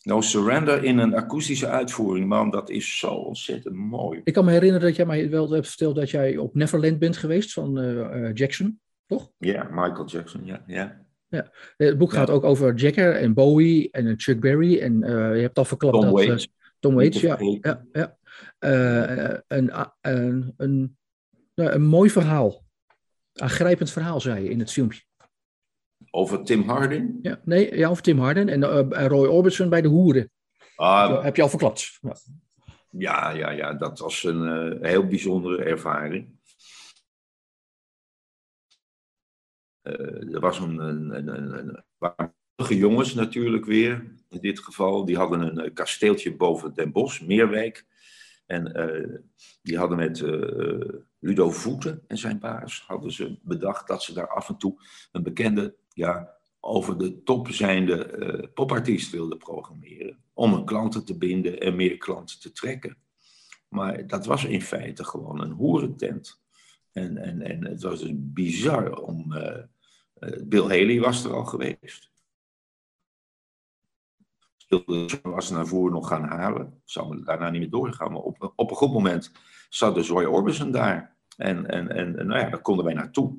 No 0.05 0.21
Surrender 0.21 0.85
in 0.85 0.99
een 0.99 1.15
akoestische 1.15 1.69
uitvoering, 1.69 2.27
man, 2.27 2.51
dat 2.51 2.71
is 2.71 2.99
zo 2.99 3.09
ontzettend 3.09 3.75
mooi. 3.75 4.21
Ik 4.25 4.33
kan 4.33 4.45
me 4.45 4.51
herinneren 4.51 4.87
dat 4.87 4.97
jij 4.97 5.07
mij 5.07 5.31
wel 5.31 5.51
hebt 5.51 5.69
verteld 5.69 5.97
dat 5.97 6.11
jij 6.11 6.37
op 6.37 6.55
Neverland 6.55 6.99
bent 6.99 7.17
geweest 7.17 7.53
van 7.53 7.79
uh, 7.79 8.31
Jackson, 8.33 8.81
toch? 9.07 9.31
Ja, 9.39 9.69
Michael 9.71 10.07
Jackson, 10.07 10.41
ja. 10.45 10.65
ja. 10.67 11.03
Ja. 11.29 11.51
Het 11.77 11.99
boek 11.99 12.13
gaat 12.13 12.31
ook 12.31 12.45
over 12.45 12.75
Jagger 12.75 13.17
en 13.17 13.35
Bowie 13.35 13.91
en 13.91 14.15
Chuck 14.17 14.41
Berry. 14.41 14.79
En 14.79 15.03
uh, 15.03 15.09
je 15.35 15.41
hebt 15.41 15.59
al 15.59 15.65
verklapt 15.65 15.95
Tom 15.95 16.05
dat... 16.05 16.13
Waits. 16.13 16.49
Tom 16.81 16.95
Waits, 16.95 17.21
ja. 17.21 17.37
ja, 17.61 17.85
ja. 17.93 18.17
Uh, 18.61 19.39
een, 19.47 19.73
een, 20.01 20.55
een, 20.57 20.97
nou, 21.55 21.71
een 21.71 21.83
mooi 21.83 22.11
verhaal. 22.11 22.65
Aangrijpend 23.35 23.91
verhaal, 23.91 24.21
zei 24.21 24.43
je 24.43 24.51
in 24.51 24.59
het 24.59 24.73
filmpje. 24.73 25.03
Over 26.17 26.45
Tim 26.45 26.69
Harden? 26.69 27.19
Ja, 27.23 27.41
nee, 27.45 27.77
ja 27.77 27.89
over 27.89 28.03
Tim 28.03 28.19
Harden 28.19 28.49
en 28.49 28.65
Roy 29.09 29.27
Orbison 29.27 29.69
bij 29.69 29.83
de 29.83 29.89
hoeren. 29.89 30.31
Ah, 30.77 31.23
heb 31.23 31.37
je 31.37 31.43
al 31.43 31.49
verklapt. 31.49 32.01
Ja, 32.01 32.19
ja, 32.91 33.31
ja, 33.31 33.51
ja 33.51 33.75
dat 33.75 33.99
was 33.99 34.25
een 34.25 34.79
heel 34.85 35.07
bijzondere 35.07 35.65
ervaring. 35.65 36.29
Uh, 39.83 40.35
er 40.35 40.41
was 40.41 40.59
een, 40.59 40.79
een, 40.79 41.29
een, 41.29 41.85
een 42.57 42.77
jongens 42.77 43.15
natuurlijk 43.15 43.65
weer, 43.65 44.15
in 44.29 44.41
dit 44.41 44.61
geval. 44.61 45.05
Die 45.05 45.17
hadden 45.17 45.65
een 45.65 45.73
kasteeltje 45.73 46.37
boven 46.37 46.75
Den 46.75 46.93
Bosch, 46.93 47.21
Meerwijk. 47.21 47.87
En 48.47 48.81
uh, 48.81 49.19
die 49.63 49.79
hadden 49.79 49.99
met 49.99 50.19
uh, 50.19 50.89
Ludo 51.19 51.51
Voeten 51.51 52.05
en 52.07 52.19
zijn 52.19 52.39
baas, 52.39 52.85
hadden 52.87 53.13
ze 53.13 53.39
bedacht 53.43 53.89
dat 53.89 54.03
ze 54.03 54.15
daar 54.15 54.29
af 54.29 54.49
en 54.49 54.57
toe 54.57 54.81
een 55.13 55.23
bekende, 55.23 55.75
ja, 55.95 56.33
over 56.61 56.99
de 56.99 57.23
top 57.23 57.49
zijnde 57.49 58.51
popartiest 58.55 59.11
wilden 59.11 59.39
programmeren. 59.39 60.19
Om 60.33 60.53
hun 60.53 60.65
klanten 60.65 61.05
te 61.05 61.19
binden 61.19 61.61
en 61.61 61.77
meer 61.77 61.97
klanten 61.97 62.41
te 62.41 62.53
trekken. 62.53 62.97
Maar 63.75 64.07
dat 64.07 64.27
was 64.27 64.45
in 64.45 64.63
feite 64.63 65.05
gewoon 65.05 65.41
een 65.41 65.51
hoerentent. 65.51 66.43
En, 66.93 67.17
en, 67.17 67.43
en 67.43 67.65
het 67.65 67.83
was 67.83 68.01
dus 68.01 68.13
bizar 68.15 69.01
om. 69.01 69.33
Uh, 69.33 69.59
Bill 70.45 70.63
Haley 70.63 71.01
was 71.01 71.25
er 71.25 71.33
al 71.33 71.45
geweest. 71.45 72.11
was 75.23 75.51
naar 75.51 75.67
voren 75.67 75.93
nog 75.93 76.09
gaan 76.09 76.25
halen. 76.25 76.81
Zou 76.85 77.25
daarna 77.25 77.51
niet 77.51 77.61
meer 77.61 77.71
doorgaan. 77.71 78.13
Maar 78.13 78.21
op, 78.21 78.53
op 78.57 78.71
een 78.71 78.77
goed 78.77 78.93
moment 78.93 79.33
zat 79.69 79.95
de 79.95 80.03
Zoe 80.03 80.31
Orbison 80.31 80.71
daar. 80.71 81.17
En, 81.37 81.67
en, 81.67 81.89
en 81.89 82.27
nou 82.27 82.41
ja, 82.41 82.51
daar 82.51 82.63
konden 82.63 82.85
wij 82.85 82.95
naartoe. 82.95 83.39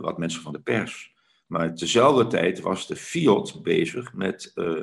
Wat 0.00 0.18
mensen 0.18 0.42
van 0.42 0.52
de 0.52 0.60
pers. 0.60 1.14
Maar 1.50 1.74
tezelfde 1.74 2.26
tijd 2.26 2.60
was 2.60 2.86
de 2.86 2.96
Fiat 2.96 3.62
bezig 3.62 4.14
met 4.14 4.52
uh, 4.54 4.80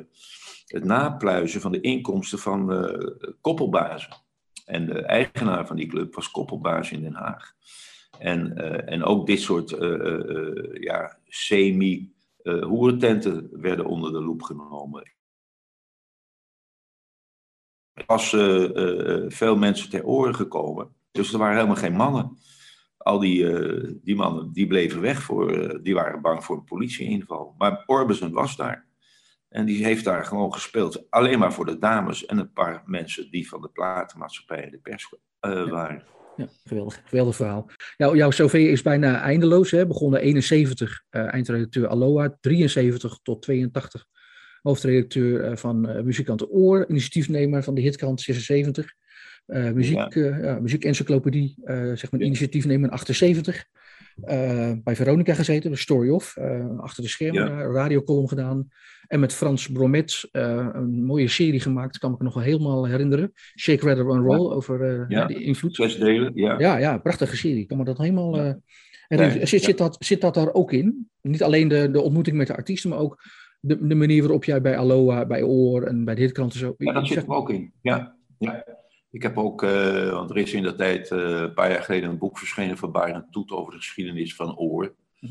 het 0.66 0.84
napluizen 0.84 1.60
van 1.60 1.72
de 1.72 1.80
inkomsten 1.80 2.38
van 2.38 2.72
uh, 2.72 2.94
koppelbazen. 3.40 4.16
En 4.64 4.86
de 4.86 5.02
eigenaar 5.02 5.66
van 5.66 5.76
die 5.76 5.86
club 5.86 6.14
was 6.14 6.30
koppelbaas 6.30 6.90
in 6.90 7.02
Den 7.02 7.14
Haag. 7.14 7.54
En, 8.18 8.52
uh, 8.56 8.92
en 8.92 9.04
ook 9.04 9.26
dit 9.26 9.40
soort 9.40 9.70
ja, 10.72 11.18
semi-hoerententen 11.26 13.60
werden 13.60 13.86
onder 13.86 14.12
de 14.12 14.22
loep 14.22 14.42
genomen. 14.42 15.12
Er 17.92 18.04
was 18.06 18.28
veel 19.34 19.56
mensen 19.56 19.90
ter 19.90 20.04
oren 20.04 20.34
gekomen. 20.34 20.94
Dus 21.10 21.32
er 21.32 21.38
waren 21.38 21.56
helemaal 21.56 21.76
geen 21.76 21.96
mannen. 21.96 22.38
Al 23.08 23.18
die, 23.18 23.46
die 24.02 24.16
mannen 24.16 24.52
die 24.52 24.66
bleven 24.66 25.00
weg, 25.00 25.22
voor, 25.22 25.78
die 25.82 25.94
waren 25.94 26.20
bang 26.20 26.44
voor 26.44 26.56
een 26.56 26.64
politieinval. 26.64 27.54
Maar 27.58 27.82
Orbison 27.86 28.32
was 28.32 28.56
daar. 28.56 28.86
En 29.48 29.66
die 29.66 29.84
heeft 29.84 30.04
daar 30.04 30.24
gewoon 30.24 30.52
gespeeld. 30.52 31.10
Alleen 31.10 31.38
maar 31.38 31.52
voor 31.52 31.66
de 31.66 31.78
dames 31.78 32.26
en 32.26 32.38
een 32.38 32.52
paar 32.52 32.82
mensen 32.86 33.30
die 33.30 33.48
van 33.48 33.60
de 33.60 33.68
platenmaatschappij 33.68 34.64
en 34.64 34.70
de 34.70 34.78
pers 34.78 35.14
waren. 35.40 36.04
Ja, 36.36 36.48
geweldig, 36.64 37.02
geweldig 37.04 37.36
verhaal. 37.36 37.70
Jouw, 37.96 38.16
jouw 38.16 38.28
cv 38.28 38.54
is 38.54 38.82
bijna 38.82 39.20
eindeloos. 39.20 39.70
Hè? 39.70 39.86
Begonnen 39.86 40.20
71, 40.20 41.02
uh, 41.10 41.34
eindredacteur 41.34 41.88
Aloha, 41.88 42.36
73 42.40 43.18
tot 43.22 43.42
82, 43.42 44.04
hoofdredacteur 44.62 45.58
van 45.58 45.90
uh, 45.90 46.02
Muzikant 46.02 46.52
Oor, 46.52 46.88
initiatiefnemer 46.88 47.62
van 47.62 47.74
de 47.74 47.80
hitkrant 47.80 48.20
76. 48.20 48.94
Uh, 49.48 49.70
muziek, 49.70 50.14
ja. 50.14 50.38
ja 50.42 50.58
muziekencyclopedie, 50.60 51.54
zeg 51.94 52.10
maar, 52.10 52.20
initiatief 52.20 52.66
nemen 52.66 52.88
in 52.88 52.94
78. 52.94 53.64
bij 54.82 54.96
Veronica 54.96 55.34
gezeten, 55.34 55.70
de 55.70 55.76
Story 55.76 56.08
of, 56.08 56.36
achter 56.76 57.02
de 57.02 57.08
schermen, 57.08 57.56
ja. 57.56 57.62
radiocolumn 57.62 58.28
gedaan. 58.28 58.68
En 59.06 59.20
met 59.20 59.32
Frans 59.32 59.68
Bromet 59.68 60.28
een 60.32 61.04
mooie 61.04 61.28
serie 61.28 61.60
gemaakt, 61.60 61.98
kan 61.98 62.12
ik 62.12 62.18
me 62.18 62.24
nog 62.24 62.34
wel 62.34 62.42
helemaal 62.42 62.86
herinneren. 62.86 63.32
Shake, 63.58 63.86
Rattle 63.86 64.12
and 64.12 64.24
Roll, 64.24 64.52
over 64.52 65.06
die 65.08 65.42
invloed. 65.42 65.74
Zes 65.74 65.98
delen, 65.98 66.30
ja. 66.34 66.58
Ja, 66.58 66.76
ja, 66.76 66.98
prachtige 66.98 67.36
serie. 67.36 67.60
Ik 67.60 67.68
kan 67.68 67.78
me 67.78 67.84
dat 67.84 67.98
helemaal... 67.98 68.56
En 69.08 69.46
zit, 69.48 69.62
zit, 69.62 69.78
dat, 69.78 69.96
zit 69.98 70.20
dat 70.20 70.34
daar 70.34 70.52
ook 70.52 70.72
in? 70.72 71.08
Niet 71.22 71.42
alleen 71.42 71.68
de, 71.68 71.90
de 71.90 72.00
ontmoeting 72.00 72.36
met 72.36 72.46
de 72.46 72.56
artiesten, 72.56 72.90
maar 72.90 72.98
ook 72.98 73.22
de, 73.60 73.86
de 73.86 73.94
manier 73.94 74.22
waarop 74.22 74.44
jij 74.44 74.60
bij 74.60 74.76
Aloha, 74.76 75.26
bij 75.26 75.42
Oor 75.42 75.82
en 75.82 76.04
bij 76.04 76.14
de 76.14 76.20
hitkranten 76.20 76.58
zo... 76.58 76.74
Ja, 76.78 76.92
dat 76.92 77.06
zit 77.06 77.16
er 77.16 77.28
ook 77.28 77.50
in. 77.50 77.72
Ja, 77.82 78.16
ja. 78.38 78.64
Ik 79.10 79.22
heb 79.22 79.38
ook, 79.38 79.62
uh, 79.62 80.10
want 80.10 80.30
er 80.30 80.36
is 80.36 80.52
in 80.52 80.62
de 80.62 80.74
tijd 80.74 81.10
uh, 81.10 81.40
een 81.40 81.54
paar 81.54 81.70
jaar 81.70 81.82
geleden 81.82 82.10
een 82.10 82.18
boek 82.18 82.38
verschenen 82.38 82.76
van 82.76 82.92
Barend 82.92 83.32
Toet 83.32 83.50
over 83.50 83.72
de 83.72 83.78
geschiedenis 83.78 84.34
van 84.34 84.56
Oor. 84.56 84.94
Mm 85.20 85.30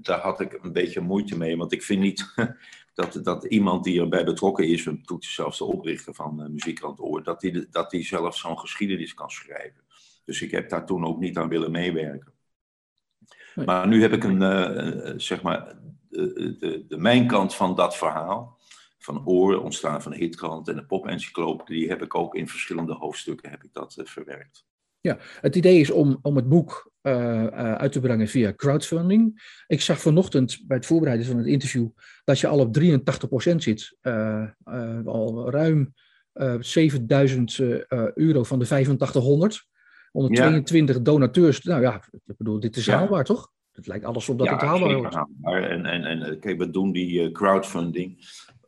daar 0.00 0.20
had 0.20 0.40
ik 0.40 0.58
een 0.62 0.72
beetje 0.72 1.00
moeite 1.00 1.38
mee, 1.38 1.56
want 1.56 1.72
ik 1.72 1.82
vind 1.82 2.00
niet 2.00 2.34
dat, 2.94 3.20
dat 3.22 3.44
iemand 3.44 3.84
die 3.84 4.00
erbij 4.00 4.24
betrokken 4.24 4.68
is, 4.68 4.88
Toet 5.04 5.22
is 5.22 5.34
zelfs 5.34 5.58
de 5.58 5.64
oprichter 5.64 6.14
van 6.14 6.52
Muziekkrant 6.52 7.00
Oor, 7.00 7.22
dat 7.22 7.40
die, 7.40 7.66
dat 7.70 7.90
die 7.90 8.04
zelf 8.04 8.36
zo'n 8.36 8.58
geschiedenis 8.58 9.14
kan 9.14 9.30
schrijven. 9.30 9.82
Dus 10.24 10.42
ik 10.42 10.50
heb 10.50 10.68
daar 10.68 10.86
toen 10.86 11.04
ook 11.04 11.18
niet 11.18 11.36
aan 11.36 11.48
willen 11.48 11.70
meewerken. 11.70 12.32
Maar 13.54 13.88
nu 13.88 14.02
heb 14.02 14.12
ik 14.12 14.24
een, 14.24 15.20
zeg 15.20 15.42
maar, 15.42 15.76
de, 16.08 16.56
de, 16.58 16.84
de, 16.88 16.96
mijn 16.96 17.26
kant 17.26 17.54
van 17.54 17.74
dat 17.74 17.96
verhaal, 17.96 18.58
van 19.04 19.26
oren, 19.26 19.62
ontstaan 19.62 20.02
van 20.02 20.12
de 20.12 20.18
hitkrant 20.18 20.68
en 20.68 20.76
de 20.76 20.84
pop-encyclopedie, 20.84 21.78
die 21.78 21.88
heb 21.88 22.02
ik 22.02 22.14
ook 22.14 22.34
in 22.34 22.48
verschillende 22.48 22.92
hoofdstukken 22.92 23.50
heb 23.50 23.64
ik 23.64 23.72
dat 23.72 23.96
uh, 23.98 24.06
verwerkt. 24.06 24.64
Ja, 25.00 25.18
het 25.40 25.56
idee 25.56 25.80
is 25.80 25.90
om, 25.90 26.18
om 26.22 26.36
het 26.36 26.48
boek 26.48 26.92
uh, 27.02 27.46
uit 27.46 27.92
te 27.92 28.00
brengen 28.00 28.28
via 28.28 28.54
crowdfunding. 28.56 29.42
Ik 29.66 29.80
zag 29.80 30.00
vanochtend 30.00 30.64
bij 30.66 30.76
het 30.76 30.86
voorbereiden 30.86 31.26
van 31.26 31.36
het 31.36 31.46
interview 31.46 31.88
dat 32.24 32.40
je 32.40 32.46
al 32.46 32.58
op 32.58 32.78
83% 32.78 33.54
zit. 33.56 33.96
al 35.04 35.50
ruim 35.50 35.94
7000 36.60 37.58
euro 38.14 38.42
van 38.42 38.58
de 38.58 38.64
8500. 38.64 39.70
122 40.12 41.02
donateurs. 41.02 41.62
Nou 41.62 41.82
ja, 41.82 42.02
ik 42.26 42.36
bedoel, 42.36 42.60
dit 42.60 42.76
is 42.76 42.86
haalbaar, 42.86 43.24
toch? 43.24 43.50
Het 43.72 43.86
lijkt 43.86 44.04
alles 44.04 44.28
op 44.28 44.38
dat 44.38 44.48
het 44.48 44.60
haalbaar 44.60 44.96
wordt. 44.96 45.16
En, 45.42 45.86
en, 45.86 46.04
en 46.04 46.38
kijk, 46.38 46.58
we 46.58 46.70
doen 46.70 46.92
die 46.92 47.32
crowdfunding. 47.32 48.18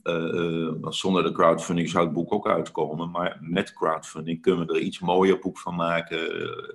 Uh, 0.05 0.73
zonder 0.88 1.23
de 1.23 1.33
crowdfunding 1.33 1.88
zou 1.88 2.05
het 2.05 2.14
boek 2.14 2.33
ook 2.33 2.49
uitkomen. 2.49 3.11
Maar 3.11 3.38
met 3.40 3.73
crowdfunding 3.73 4.43
kunnen 4.43 4.67
we 4.67 4.75
er 4.75 4.81
iets 4.81 4.99
mooier 4.99 5.38
boek 5.38 5.59
van 5.59 5.75
maken. 5.75 6.19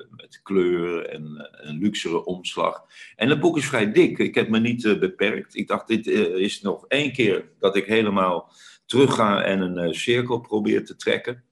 met 0.09 0.39
kleur 0.43 1.05
en 1.05 1.49
een 1.51 1.77
luxere 1.77 2.25
omslag. 2.25 2.85
En 3.15 3.29
het 3.29 3.39
boek 3.39 3.57
is 3.57 3.67
vrij 3.67 3.91
dik. 3.91 4.17
Ik 4.17 4.35
heb 4.35 4.49
me 4.49 4.59
niet 4.59 4.99
beperkt. 4.99 5.55
Ik 5.55 5.67
dacht, 5.67 5.87
dit 5.87 6.07
is 6.07 6.61
nog 6.61 6.85
één 6.87 7.11
keer 7.11 7.49
dat 7.59 7.75
ik 7.75 7.85
helemaal 7.85 8.51
terug 8.85 9.15
ga 9.15 9.41
en 9.43 9.77
een 9.77 9.93
cirkel 9.93 10.39
probeer 10.39 10.85
te 10.85 10.95
trekken. 10.95 11.43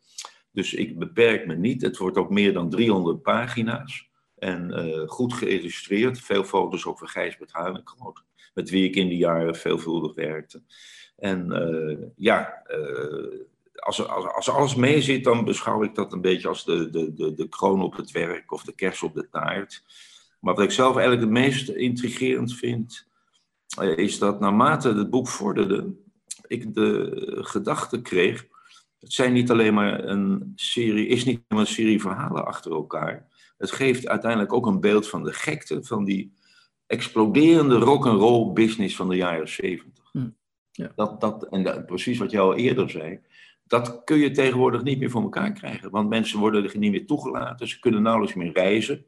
Dus 0.51 0.73
ik 0.73 0.99
beperk 0.99 1.47
me 1.47 1.55
niet. 1.55 1.81
Het 1.81 1.97
wordt 1.97 2.17
ook 2.17 2.29
meer 2.29 2.53
dan 2.53 2.69
300 2.69 3.21
pagina's. 3.21 4.09
En 4.37 4.73
goed 5.07 5.33
geïllustreerd. 5.33 6.19
Veel 6.19 6.43
foto's 6.43 6.85
ook 6.85 6.97
van 6.97 7.07
Gijsbert 7.07 7.51
Huilengroot. 7.51 8.23
Met 8.53 8.69
wie 8.69 8.87
ik 8.87 8.95
in 8.95 9.07
die 9.07 9.17
jaren 9.17 9.55
veelvuldig 9.55 10.13
werkte. 10.13 10.63
En 11.17 11.47
uh, 11.51 11.97
ja, 12.15 12.63
uh, 12.67 13.39
als, 13.75 14.07
als, 14.07 14.25
als 14.25 14.49
alles 14.49 14.75
mee 14.75 15.01
zit, 15.01 15.23
dan 15.23 15.45
beschouw 15.45 15.83
ik 15.83 15.95
dat 15.95 16.13
een 16.13 16.21
beetje 16.21 16.47
als 16.47 16.65
de, 16.65 16.89
de, 16.89 17.13
de, 17.13 17.33
de 17.33 17.47
kroon 17.47 17.81
op 17.81 17.95
het 17.95 18.11
werk 18.11 18.51
of 18.51 18.63
de 18.63 18.75
kers 18.75 19.03
op 19.03 19.13
de 19.13 19.29
taart. 19.29 19.83
Maar 20.39 20.55
wat 20.55 20.63
ik 20.63 20.71
zelf 20.71 20.95
eigenlijk 20.95 21.21
het 21.21 21.43
meest 21.43 21.69
intrigerend 21.69 22.55
vind, 22.55 23.07
is 23.95 24.19
dat 24.19 24.39
naarmate 24.39 24.93
het 24.93 25.09
boek 25.09 25.27
vorderde, 25.27 25.93
ik 26.47 26.73
de 26.73 27.11
gedachte 27.41 28.01
kreeg 28.01 28.47
het 28.99 29.13
zijn 29.13 29.33
niet 29.33 29.51
alleen 29.51 29.73
maar 29.73 30.03
een 30.03 30.51
serie, 30.55 31.07
is 31.07 31.25
niet 31.25 31.41
maar 31.47 31.59
een 31.59 31.67
serie 31.67 32.01
verhalen 32.01 32.45
achter 32.45 32.71
elkaar. 32.71 33.27
Het 33.57 33.71
geeft 33.71 34.07
uiteindelijk 34.07 34.53
ook 34.53 34.65
een 34.65 34.79
beeld 34.79 35.09
van 35.09 35.23
de 35.23 35.33
gekte 35.33 35.83
van 35.83 36.05
die 36.05 36.33
exploderende 36.85 37.75
rock'n'roll 37.75 38.53
business 38.53 38.95
van 38.95 39.09
de 39.09 39.15
jaren 39.15 39.49
zeventig. 39.49 40.09
Hm. 40.11 40.29
Ja. 40.77 40.91
Dat, 40.95 41.21
dat, 41.21 41.47
en 41.49 41.63
dat, 41.63 41.85
precies 41.85 42.17
wat 42.17 42.31
jij 42.31 42.41
al 42.41 42.55
eerder 42.55 42.89
zei, 42.89 43.19
dat 43.63 44.03
kun 44.03 44.17
je 44.17 44.31
tegenwoordig 44.31 44.83
niet 44.83 44.99
meer 44.99 45.09
voor 45.09 45.21
elkaar 45.21 45.51
krijgen. 45.51 45.91
Want 45.91 46.09
mensen 46.09 46.39
worden 46.39 46.63
er 46.63 46.77
niet 46.77 46.91
meer 46.91 47.05
toegelaten, 47.05 47.67
ze 47.67 47.79
kunnen 47.79 48.01
nauwelijks 48.01 48.35
meer 48.35 48.51
reizen. 48.53 49.05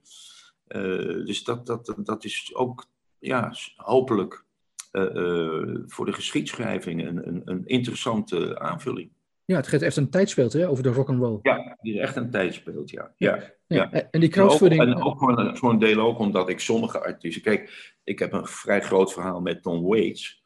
Uh, 0.67 1.25
dus 1.25 1.43
dat, 1.43 1.65
dat, 1.65 1.95
dat 1.97 2.23
is 2.23 2.51
ook 2.53 2.85
ja, 3.19 3.53
hopelijk 3.75 4.45
uh, 4.91 5.03
uh, 5.13 5.77
voor 5.85 6.05
de 6.05 6.13
geschiedschrijving 6.13 7.07
een, 7.07 7.27
een, 7.27 7.41
een 7.45 7.65
interessante 7.65 8.59
aanvulling. 8.59 9.11
Ja, 9.45 9.55
het 9.55 9.67
geeft 9.67 9.83
echt 9.83 9.97
een 9.97 10.09
tijdspeelt 10.09 10.53
hè, 10.53 10.69
over 10.69 10.83
de 10.83 10.89
rock 10.89 11.09
and 11.09 11.19
roll. 11.19 11.39
Ja, 11.41 11.77
die 11.81 11.93
is 11.93 11.99
echt 11.99 12.15
een 12.15 12.29
tijdspeelt, 12.29 12.89
ja. 12.89 13.13
ja. 13.17 13.53
ja. 13.67 13.91
En 13.91 14.19
die 14.19 14.29
crowdfunding. 14.29 14.81
En 14.81 15.03
ook 15.03 15.19
voor 15.19 15.39
een, 15.39 15.57
voor 15.57 15.69
een 15.69 15.79
deel 15.79 15.99
ook 15.99 16.19
omdat 16.19 16.49
ik 16.49 16.59
sommige 16.59 17.03
artiesten. 17.03 17.41
Kijk, 17.41 17.93
ik 18.03 18.19
heb 18.19 18.33
een 18.33 18.45
vrij 18.45 18.81
groot 18.81 19.13
verhaal 19.13 19.41
met 19.41 19.63
Tom 19.63 19.83
Waits, 19.83 20.43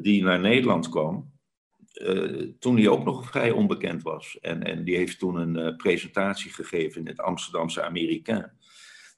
die 0.00 0.22
naar 0.22 0.40
Nederland 0.40 0.88
kwam. 0.88 1.34
Uh, 2.02 2.48
toen 2.58 2.76
hij 2.76 2.88
ook 2.88 3.04
nog 3.04 3.26
vrij 3.26 3.50
onbekend 3.50 4.02
was. 4.02 4.38
En, 4.40 4.62
en 4.62 4.84
die 4.84 4.96
heeft 4.96 5.18
toen 5.18 5.36
een 5.36 5.56
uh, 5.56 5.76
presentatie 5.76 6.52
gegeven 6.52 7.00
in 7.00 7.06
het 7.06 7.20
Amsterdamse 7.20 7.82
Amerikaan. 7.82 8.52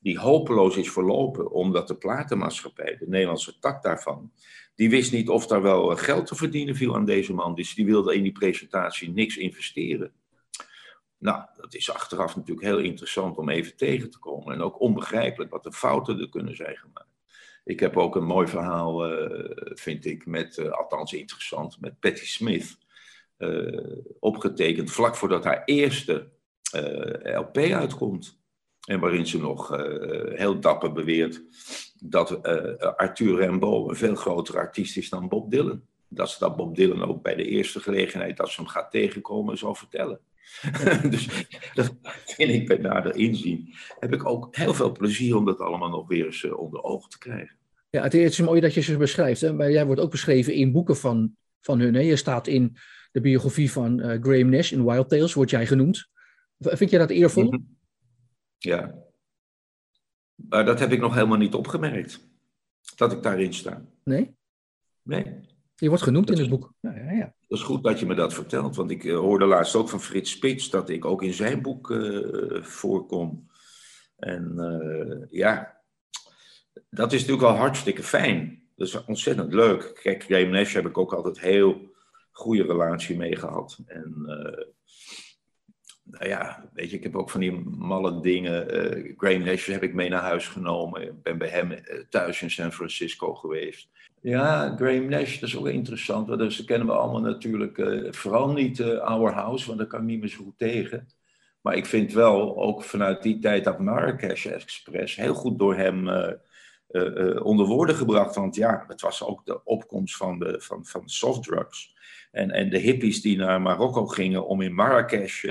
Die 0.00 0.18
hopeloos 0.18 0.76
is 0.76 0.90
verlopen, 0.90 1.50
omdat 1.50 1.88
de 1.88 1.96
platenmaatschappij, 1.96 2.96
de 2.98 3.08
Nederlandse 3.08 3.58
tak 3.58 3.82
daarvan, 3.82 4.32
die 4.74 4.90
wist 4.90 5.12
niet 5.12 5.28
of 5.28 5.46
daar 5.46 5.62
wel 5.62 5.90
eh, 5.90 5.96
geld 5.96 6.26
te 6.26 6.34
verdienen 6.34 6.76
viel 6.76 6.94
aan 6.94 7.04
deze 7.04 7.34
man. 7.34 7.54
Dus 7.54 7.74
die 7.74 7.86
wilde 7.86 8.14
in 8.14 8.22
die 8.22 8.32
presentatie 8.32 9.10
niks 9.10 9.36
investeren. 9.36 10.12
Nou, 11.18 11.44
dat 11.56 11.74
is 11.74 11.92
achteraf 11.92 12.36
natuurlijk 12.36 12.66
heel 12.66 12.78
interessant 12.78 13.36
om 13.36 13.48
even 13.48 13.76
tegen 13.76 14.10
te 14.10 14.18
komen. 14.18 14.54
En 14.54 14.60
ook 14.60 14.80
onbegrijpelijk 14.80 15.50
wat 15.50 15.62
de 15.62 15.72
fouten 15.72 16.20
er 16.20 16.28
kunnen 16.28 16.56
zijn 16.56 16.76
gemaakt. 16.76 17.17
Ik 17.68 17.80
heb 17.80 17.96
ook 17.96 18.16
een 18.16 18.24
mooi 18.24 18.46
verhaal, 18.46 19.12
uh, 19.12 19.50
vind 19.74 20.04
ik, 20.04 20.26
met, 20.26 20.56
uh, 20.56 20.70
althans 20.70 21.12
interessant, 21.12 21.80
met 21.80 22.00
Patti 22.00 22.26
Smith. 22.26 22.78
Uh, 23.38 23.96
opgetekend 24.18 24.90
vlak 24.90 25.16
voordat 25.16 25.44
haar 25.44 25.62
eerste 25.64 26.30
LP 27.22 27.56
uitkomt. 27.56 28.40
En 28.86 29.00
waarin 29.00 29.26
ze 29.26 29.38
nog 29.38 29.68
heel 30.34 30.60
dapper 30.60 30.92
beweert 30.92 31.42
dat 32.02 32.42
Arthur 32.96 33.36
Rimbaud 33.36 33.88
een 33.88 33.96
veel 33.96 34.14
grotere 34.14 34.58
artiest 34.58 34.96
is 34.96 35.08
dan 35.08 35.28
Bob 35.28 35.50
Dylan. 35.50 35.82
Dat 36.08 36.30
ze 36.30 36.38
dat 36.38 36.56
Bob 36.56 36.76
Dylan 36.76 37.08
ook 37.08 37.22
bij 37.22 37.34
de 37.34 37.44
eerste 37.44 37.80
gelegenheid 37.80 38.36
dat 38.36 38.50
ze 38.50 38.60
hem 38.60 38.70
gaat 38.70 38.90
tegenkomen 38.90 39.58
zal 39.58 39.74
vertellen. 39.74 40.20
dus 41.10 41.46
dat 41.74 41.94
vind 42.24 42.50
ik 42.50 42.66
bij 42.66 42.78
nader 42.78 43.16
inzien. 43.16 43.74
Heb 43.98 44.12
ik 44.12 44.26
ook 44.26 44.56
heel 44.56 44.74
veel 44.74 44.92
plezier 44.92 45.36
om 45.36 45.44
dat 45.44 45.60
allemaal 45.60 45.90
nog 45.90 46.08
weer 46.08 46.24
eens 46.24 46.44
onder 46.44 46.82
ogen 46.82 47.10
te 47.10 47.18
krijgen. 47.18 47.57
Ja, 47.90 48.02
het 48.02 48.14
is 48.14 48.40
mooi 48.40 48.60
dat 48.60 48.74
je 48.74 48.80
ze 48.80 48.96
beschrijft. 48.96 49.40
Hè? 49.40 49.52
Maar 49.52 49.70
jij 49.70 49.86
wordt 49.86 50.00
ook 50.00 50.10
beschreven 50.10 50.54
in 50.54 50.72
boeken 50.72 50.96
van, 50.96 51.36
van 51.60 51.80
hun. 51.80 51.94
Hè? 51.94 52.00
Je 52.00 52.16
staat 52.16 52.46
in 52.46 52.76
de 53.12 53.20
biografie 53.20 53.72
van 53.72 54.00
uh, 54.00 54.22
Graham 54.22 54.48
Nash 54.48 54.72
in 54.72 54.84
Wild 54.84 55.08
Tales, 55.08 55.34
word 55.34 55.50
jij 55.50 55.66
genoemd. 55.66 56.08
Vind 56.58 56.90
je 56.90 56.98
dat 56.98 57.10
eervol? 57.10 57.44
Mm 57.44 57.50
-hmm. 57.50 57.76
Ja, 58.58 58.94
maar 60.34 60.64
dat 60.64 60.78
heb 60.78 60.92
ik 60.92 61.00
nog 61.00 61.14
helemaal 61.14 61.38
niet 61.38 61.54
opgemerkt. 61.54 62.28
Dat 62.96 63.12
ik 63.12 63.22
daarin 63.22 63.54
sta. 63.54 63.84
Nee? 64.04 64.36
Nee. 65.02 65.40
Je 65.74 65.88
wordt 65.88 66.02
genoemd 66.02 66.30
in 66.30 66.38
het 66.38 66.48
boek. 66.48 66.74
Ja, 66.80 66.94
ja, 66.96 67.10
ja. 67.10 67.34
Dat 67.48 67.58
is 67.58 67.64
goed 67.64 67.84
dat 67.84 68.00
je 68.00 68.06
me 68.06 68.14
dat 68.14 68.34
vertelt. 68.34 68.76
Want 68.76 68.90
ik 68.90 69.04
uh, 69.04 69.18
hoorde 69.18 69.44
laatst 69.44 69.74
ook 69.74 69.88
van 69.88 70.00
Frits 70.00 70.30
Spits 70.30 70.70
dat 70.70 70.88
ik 70.88 71.04
ook 71.04 71.22
in 71.22 71.32
zijn 71.32 71.62
boek 71.62 71.90
uh, 71.90 72.62
voorkom. 72.62 73.50
En 74.16 74.54
ja, 75.30 75.77
dat 76.90 77.12
is 77.12 77.20
natuurlijk 77.20 77.48
wel 77.48 77.56
hartstikke 77.56 78.02
fijn. 78.02 78.62
Dat 78.76 78.86
is 78.86 79.04
ontzettend 79.04 79.52
leuk. 79.52 79.98
Kijk, 80.02 80.22
Graham 80.22 80.50
Nash 80.50 80.74
heb 80.74 80.86
ik 80.86 80.98
ook 80.98 81.12
altijd 81.12 81.40
heel 81.40 81.90
goede 82.30 82.62
relatie 82.62 83.16
mee 83.16 83.36
gehad. 83.36 83.78
En 83.86 84.14
nou 86.10 86.28
ja, 86.28 86.70
weet 86.72 86.90
je, 86.90 86.96
ik 86.96 87.02
heb 87.02 87.16
ook 87.16 87.30
van 87.30 87.40
die 87.40 87.52
malle 87.78 88.20
dingen. 88.20 88.76
Uh, 88.76 89.14
Graham 89.16 89.42
Nash 89.42 89.66
heb 89.66 89.82
ik 89.82 89.94
mee 89.94 90.08
naar 90.08 90.22
huis 90.22 90.48
genomen. 90.48 91.02
Ik 91.02 91.22
ben 91.22 91.38
bij 91.38 91.48
hem 91.48 91.72
uh, 91.72 91.78
thuis 92.08 92.42
in 92.42 92.50
San 92.50 92.72
Francisco 92.72 93.34
geweest. 93.34 93.88
Ja, 94.20 94.74
Graham 94.76 95.08
Nash, 95.08 95.38
dat 95.38 95.48
is 95.48 95.56
ook 95.56 95.68
interessant. 95.68 96.28
Want 96.28 96.52
ze 96.52 96.64
kennen 96.64 96.86
we 96.86 96.92
allemaal 96.92 97.20
natuurlijk. 97.20 98.06
Vooral 98.10 98.52
niet 98.52 98.82
Our 98.82 99.32
House, 99.32 99.66
want 99.66 99.78
daar 99.78 99.86
kan 99.86 100.00
ik 100.00 100.06
niet 100.06 100.20
meer 100.20 100.28
zo 100.28 100.44
goed 100.44 100.58
tegen. 100.58 101.08
Maar 101.60 101.76
ik 101.76 101.86
vind 101.86 102.12
wel, 102.12 102.56
ook 102.56 102.82
vanuit 102.82 103.22
die 103.22 103.38
tijd, 103.38 103.64
dat 103.64 103.78
Marrakesh 103.78 104.46
Express 104.46 105.16
heel 105.16 105.34
goed 105.34 105.58
door 105.58 105.76
hem 105.76 106.08
onder 107.42 107.66
woorden 107.66 107.94
gebracht. 107.94 108.34
Want 108.34 108.54
ja, 108.54 108.84
het 108.88 109.00
was 109.00 109.24
ook 109.24 109.44
de 109.44 109.64
opkomst 109.64 110.16
van 110.16 110.38
de, 110.38 110.60
van, 110.60 110.86
van 110.86 111.08
softdrugs. 111.08 111.96
En, 112.30 112.50
en 112.50 112.70
de 112.70 112.78
hippies 112.78 113.22
die 113.22 113.36
naar 113.36 113.62
Marokko 113.62 114.06
gingen 114.06 114.46
om 114.46 114.60
in 114.60 114.74
Marrakesh 114.74 115.44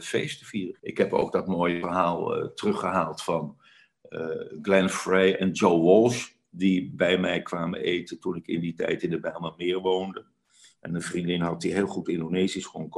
feest 0.00 0.38
te 0.38 0.44
vieren. 0.44 0.78
Ik 0.80 0.98
heb 0.98 1.12
ook 1.12 1.32
dat 1.32 1.46
mooie 1.46 1.80
verhaal 1.80 2.52
teruggehaald 2.54 3.22
van 3.22 3.56
Glenn 4.62 4.88
Frey 4.88 5.36
en 5.36 5.50
Joe 5.50 5.82
Walsh 5.82 6.28
die 6.50 6.92
bij 6.94 7.18
mij 7.18 7.42
kwamen 7.42 7.80
eten 7.80 8.20
toen 8.20 8.36
ik 8.36 8.46
in 8.46 8.60
die 8.60 8.74
tijd 8.74 9.02
in 9.02 9.10
de 9.10 9.20
Bijlmermeer 9.20 9.78
woonde. 9.78 10.24
En 10.80 10.94
een 10.94 11.02
vriendin 11.02 11.40
had 11.40 11.60
die 11.60 11.72
heel 11.72 11.86
goed 11.86 12.08
Indonesisch 12.08 12.66
kon 12.66 12.88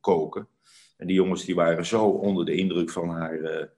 koken. 0.00 0.48
En 0.96 1.06
die 1.06 1.16
jongens 1.16 1.44
die 1.44 1.54
waren 1.54 1.86
zo 1.86 2.06
onder 2.06 2.44
de 2.44 2.54
indruk 2.54 2.90
van 2.90 3.08
haar 3.08 3.68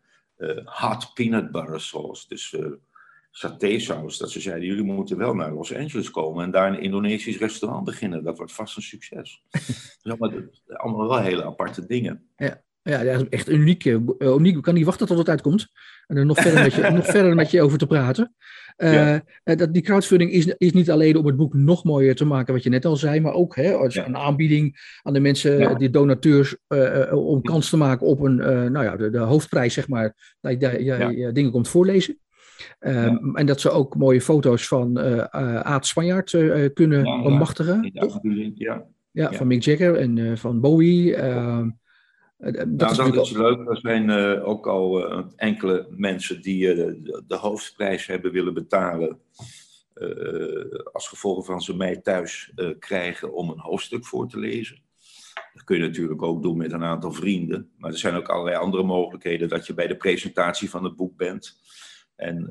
hot 0.65 1.11
peanut 1.15 1.51
butter 1.51 1.81
sauce. 1.81 2.29
Dus 2.29 2.57
satésaus. 3.37 4.19
Dat 4.19 4.31
ze 4.31 4.41
zeiden, 4.41 4.67
jullie 4.67 4.83
moeten 4.83 5.17
wel 5.17 5.35
naar 5.35 5.53
Los 5.53 5.75
Angeles 5.75 6.11
komen 6.11 6.45
en 6.45 6.51
daar 6.51 6.69
een 6.69 6.81
Indonesisch 6.81 7.39
restaurant 7.39 7.85
beginnen. 7.85 8.25
Dat 8.25 8.37
wordt 8.37 8.53
vast 8.53 8.77
een 8.77 8.83
succes. 8.83 9.43
dus 10.03 10.19
allemaal, 10.19 10.41
allemaal 10.67 11.09
wel 11.09 11.21
hele 11.21 11.45
aparte 11.45 11.87
dingen. 11.87 12.29
Ja. 12.37 12.65
Ja, 12.83 13.05
dat 13.05 13.21
is 13.21 13.29
echt 13.29 13.49
uniek. 13.49 13.85
uniek. 14.19 14.57
Ik 14.57 14.63
kan 14.63 14.75
niet 14.75 14.85
wachten 14.85 15.07
tot 15.07 15.19
het 15.19 15.29
uitkomt. 15.29 15.69
En 16.07 16.17
er 16.17 16.27
nog 16.27 16.39
verder 16.39 16.63
met 16.63 16.75
je, 16.75 16.91
nog 16.91 17.07
verder 17.07 17.35
met 17.35 17.51
je 17.51 17.63
over 17.63 17.79
te 17.79 17.87
praten. 17.87 18.35
Uh, 18.77 19.17
dat, 19.45 19.73
die 19.73 19.83
crowdfunding 19.83 20.31
is, 20.31 20.47
is 20.47 20.73
niet 20.73 20.91
alleen 20.91 21.17
om 21.17 21.27
het 21.27 21.37
boek 21.37 21.55
nog 21.55 21.85
mooier 21.85 22.15
te 22.15 22.25
maken, 22.25 22.55
wat 22.55 22.63
je 22.63 22.71
net 22.71 22.85
al 22.85 22.97
zei, 22.97 23.21
maar 23.21 23.33
ook 23.33 23.57
hè, 23.57 23.75
als 23.75 23.97
een 23.97 24.17
aanbieding 24.17 24.99
aan 25.03 25.13
de 25.13 25.21
mensen, 25.21 25.79
die 25.79 25.91
donateurs, 25.91 26.57
uh, 26.69 27.13
om 27.13 27.43
kans 27.43 27.71
te 27.71 27.77
maken 27.77 28.07
op 28.07 28.21
een, 28.21 28.37
nou 28.73 28.85
ja, 28.85 28.97
de, 28.97 29.11
de, 29.11 29.19
hoofdprijs, 29.19 29.75
zeg 29.75 29.89
maar, 29.89 30.37
dat 30.41 30.61
je, 30.61 30.85
je 31.17 31.33
dingen 31.33 31.51
komt 31.51 31.69
voorlezen. 31.69 32.19
Um, 32.81 33.37
en 33.37 33.47
dat 33.47 33.61
ze 33.61 33.71
ook 33.71 33.97
mooie 33.97 34.21
foto's 34.21 34.69
van 34.69 34.99
Aad 35.65 35.87
Spanjaard 35.87 36.31
kunnen 36.75 37.23
bemachtigen. 37.23 37.93
toch? 37.93 38.21
Ja. 38.55 38.87
Ja, 39.11 39.33
van 39.33 39.47
Mick 39.47 39.63
Jagger 39.63 39.97
en 39.97 40.39
van 40.39 40.61
Bowie. 40.61 41.15
Ehm, 41.15 41.71
dat 42.37 42.67
nou, 42.67 42.91
is 42.91 42.97
dat 42.97 43.27
is 43.27 43.33
leuk. 43.33 43.69
Er 43.69 43.79
zijn 43.79 44.09
uh, 44.09 44.49
ook 44.49 44.67
al 44.67 45.13
uh, 45.13 45.25
enkele 45.37 45.87
mensen 45.91 46.43
die 46.43 46.75
de, 46.75 47.23
de, 47.27 47.37
hoofdprijs 47.37 48.07
hebben 48.07 48.33
willen 48.33 48.55
betalen. 48.55 49.21
als 50.93 51.09
gevolg 51.09 51.47
van 51.47 51.61
ze 51.61 51.77
mij 51.77 51.97
thuis 51.97 52.53
krijgen 52.79 53.33
om 53.33 53.51
een 53.51 53.59
hoofdstuk 53.59 54.07
voor 54.07 54.29
te 54.29 54.39
lezen. 54.39 54.83
Dat 55.55 55.65
kun 55.65 55.77
je 55.77 55.83
natuurlijk 55.83 56.23
ook 56.23 56.43
doen 56.43 56.57
met 56.57 56.73
een 56.73 56.85
aantal 56.85 57.13
vrienden. 57.13 57.71
Maar 57.79 57.91
er 57.91 57.99
zijn 57.99 58.15
ook 58.15 58.29
allerlei 58.29 58.57
andere 58.57 58.83
mogelijkheden 58.83 59.49
dat 59.49 59.67
je 59.67 59.75
bij 59.75 59.87
de 59.87 59.97
presentatie 59.97 60.71
van 60.71 60.85
het 60.85 60.97
boek 60.97 61.17
bent. 61.17 61.57
En 62.17 62.47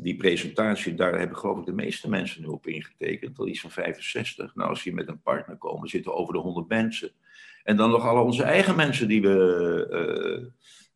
die 0.00 0.16
presentatie, 0.16 0.94
daar 0.94 1.18
hebben 1.18 1.36
geloof 1.36 1.58
ik 1.58 1.64
de 1.64 1.72
meeste 1.72 2.08
mensen 2.08 2.42
nu 2.42 2.48
op 2.48 2.66
ingetekend. 2.66 3.38
Al 3.38 3.48
iets 3.48 3.60
van 3.60 3.70
65. 3.70 4.54
Nou, 4.54 4.70
als 4.70 4.84
je 4.84 4.94
met 4.94 5.08
een 5.08 5.20
partner 5.22 5.56
komen, 5.56 5.88
zitten 5.88 6.14
over 6.14 6.34
de 6.34 6.40
100 6.40 6.68
mensen. 6.68 7.10
En 7.62 7.76
dan 7.76 7.90
nog 7.90 8.06
alle 8.06 8.20
onze 8.20 8.42
eigen 8.42 8.76
mensen 8.76 9.08
die 9.08 9.22
we 9.22 10.50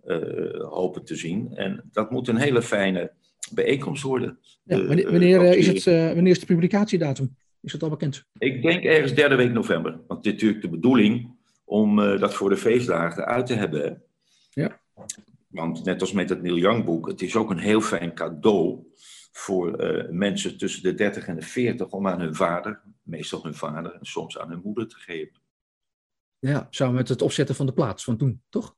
uh, 0.05 0.17
uh, 0.17 0.61
hopen 0.61 1.05
te 1.05 1.17
zien. 1.17 1.55
En 1.55 1.89
dat 1.93 2.11
moet 2.11 2.29
een 2.29 2.37
hele 2.37 2.63
fijne 2.63 3.13
bijeenkomst 3.53 4.03
worden. 4.03 4.39
Ja, 4.65 4.85
wanneer, 4.85 5.11
wanneer 5.11 5.57
is 5.57 5.67
het, 5.67 5.85
wanneer 5.85 6.33
is 6.33 6.41
de 6.41 6.47
publicatiedatum? 6.47 7.37
Is 7.61 7.73
dat 7.73 7.83
al 7.83 7.89
bekend? 7.89 8.25
Ik 8.39 8.63
denk 8.63 8.85
ergens 8.85 9.15
derde 9.15 9.35
week 9.35 9.53
november. 9.53 10.01
Want 10.07 10.23
dit 10.23 10.35
is 10.35 10.43
natuurlijk 10.43 10.63
de 10.63 10.77
bedoeling 10.77 11.37
om 11.65 11.97
dat 11.97 12.35
voor 12.35 12.49
de 12.49 12.57
feestdagen 12.57 13.25
uit 13.25 13.47
te 13.47 13.55
hebben. 13.55 14.03
Ja. 14.51 14.81
Want 15.49 15.85
net 15.85 16.01
als 16.01 16.13
met 16.13 16.29
het 16.29 16.43
Neil 16.43 16.57
Young 16.57 16.85
boek, 16.85 17.07
het 17.07 17.23
is 17.23 17.37
ook 17.37 17.51
een 17.51 17.59
heel 17.59 17.81
fijn 17.81 18.15
cadeau 18.15 18.87
voor 19.33 19.85
uh, 19.85 20.11
mensen 20.11 20.59
tussen 20.59 20.83
de 20.83 20.95
30 20.95 21.27
en 21.27 21.37
de 21.37 21.43
40 21.43 21.91
om 21.91 22.07
aan 22.07 22.21
hun 22.21 22.35
vader, 22.35 22.83
meestal 23.03 23.43
hun 23.43 23.55
vader 23.55 23.93
en 23.93 24.07
soms 24.07 24.39
aan 24.39 24.51
hun 24.51 24.61
moeder 24.65 24.89
te 24.89 24.97
geven. 24.97 25.41
Ja, 26.39 26.67
samen 26.71 26.95
met 26.95 27.09
het 27.09 27.23
opzetten 27.23 27.55
van 27.55 27.67
de 27.67 27.73
plaats 27.73 28.05
van 28.05 28.17
toen, 28.17 28.43
toch? 28.49 28.77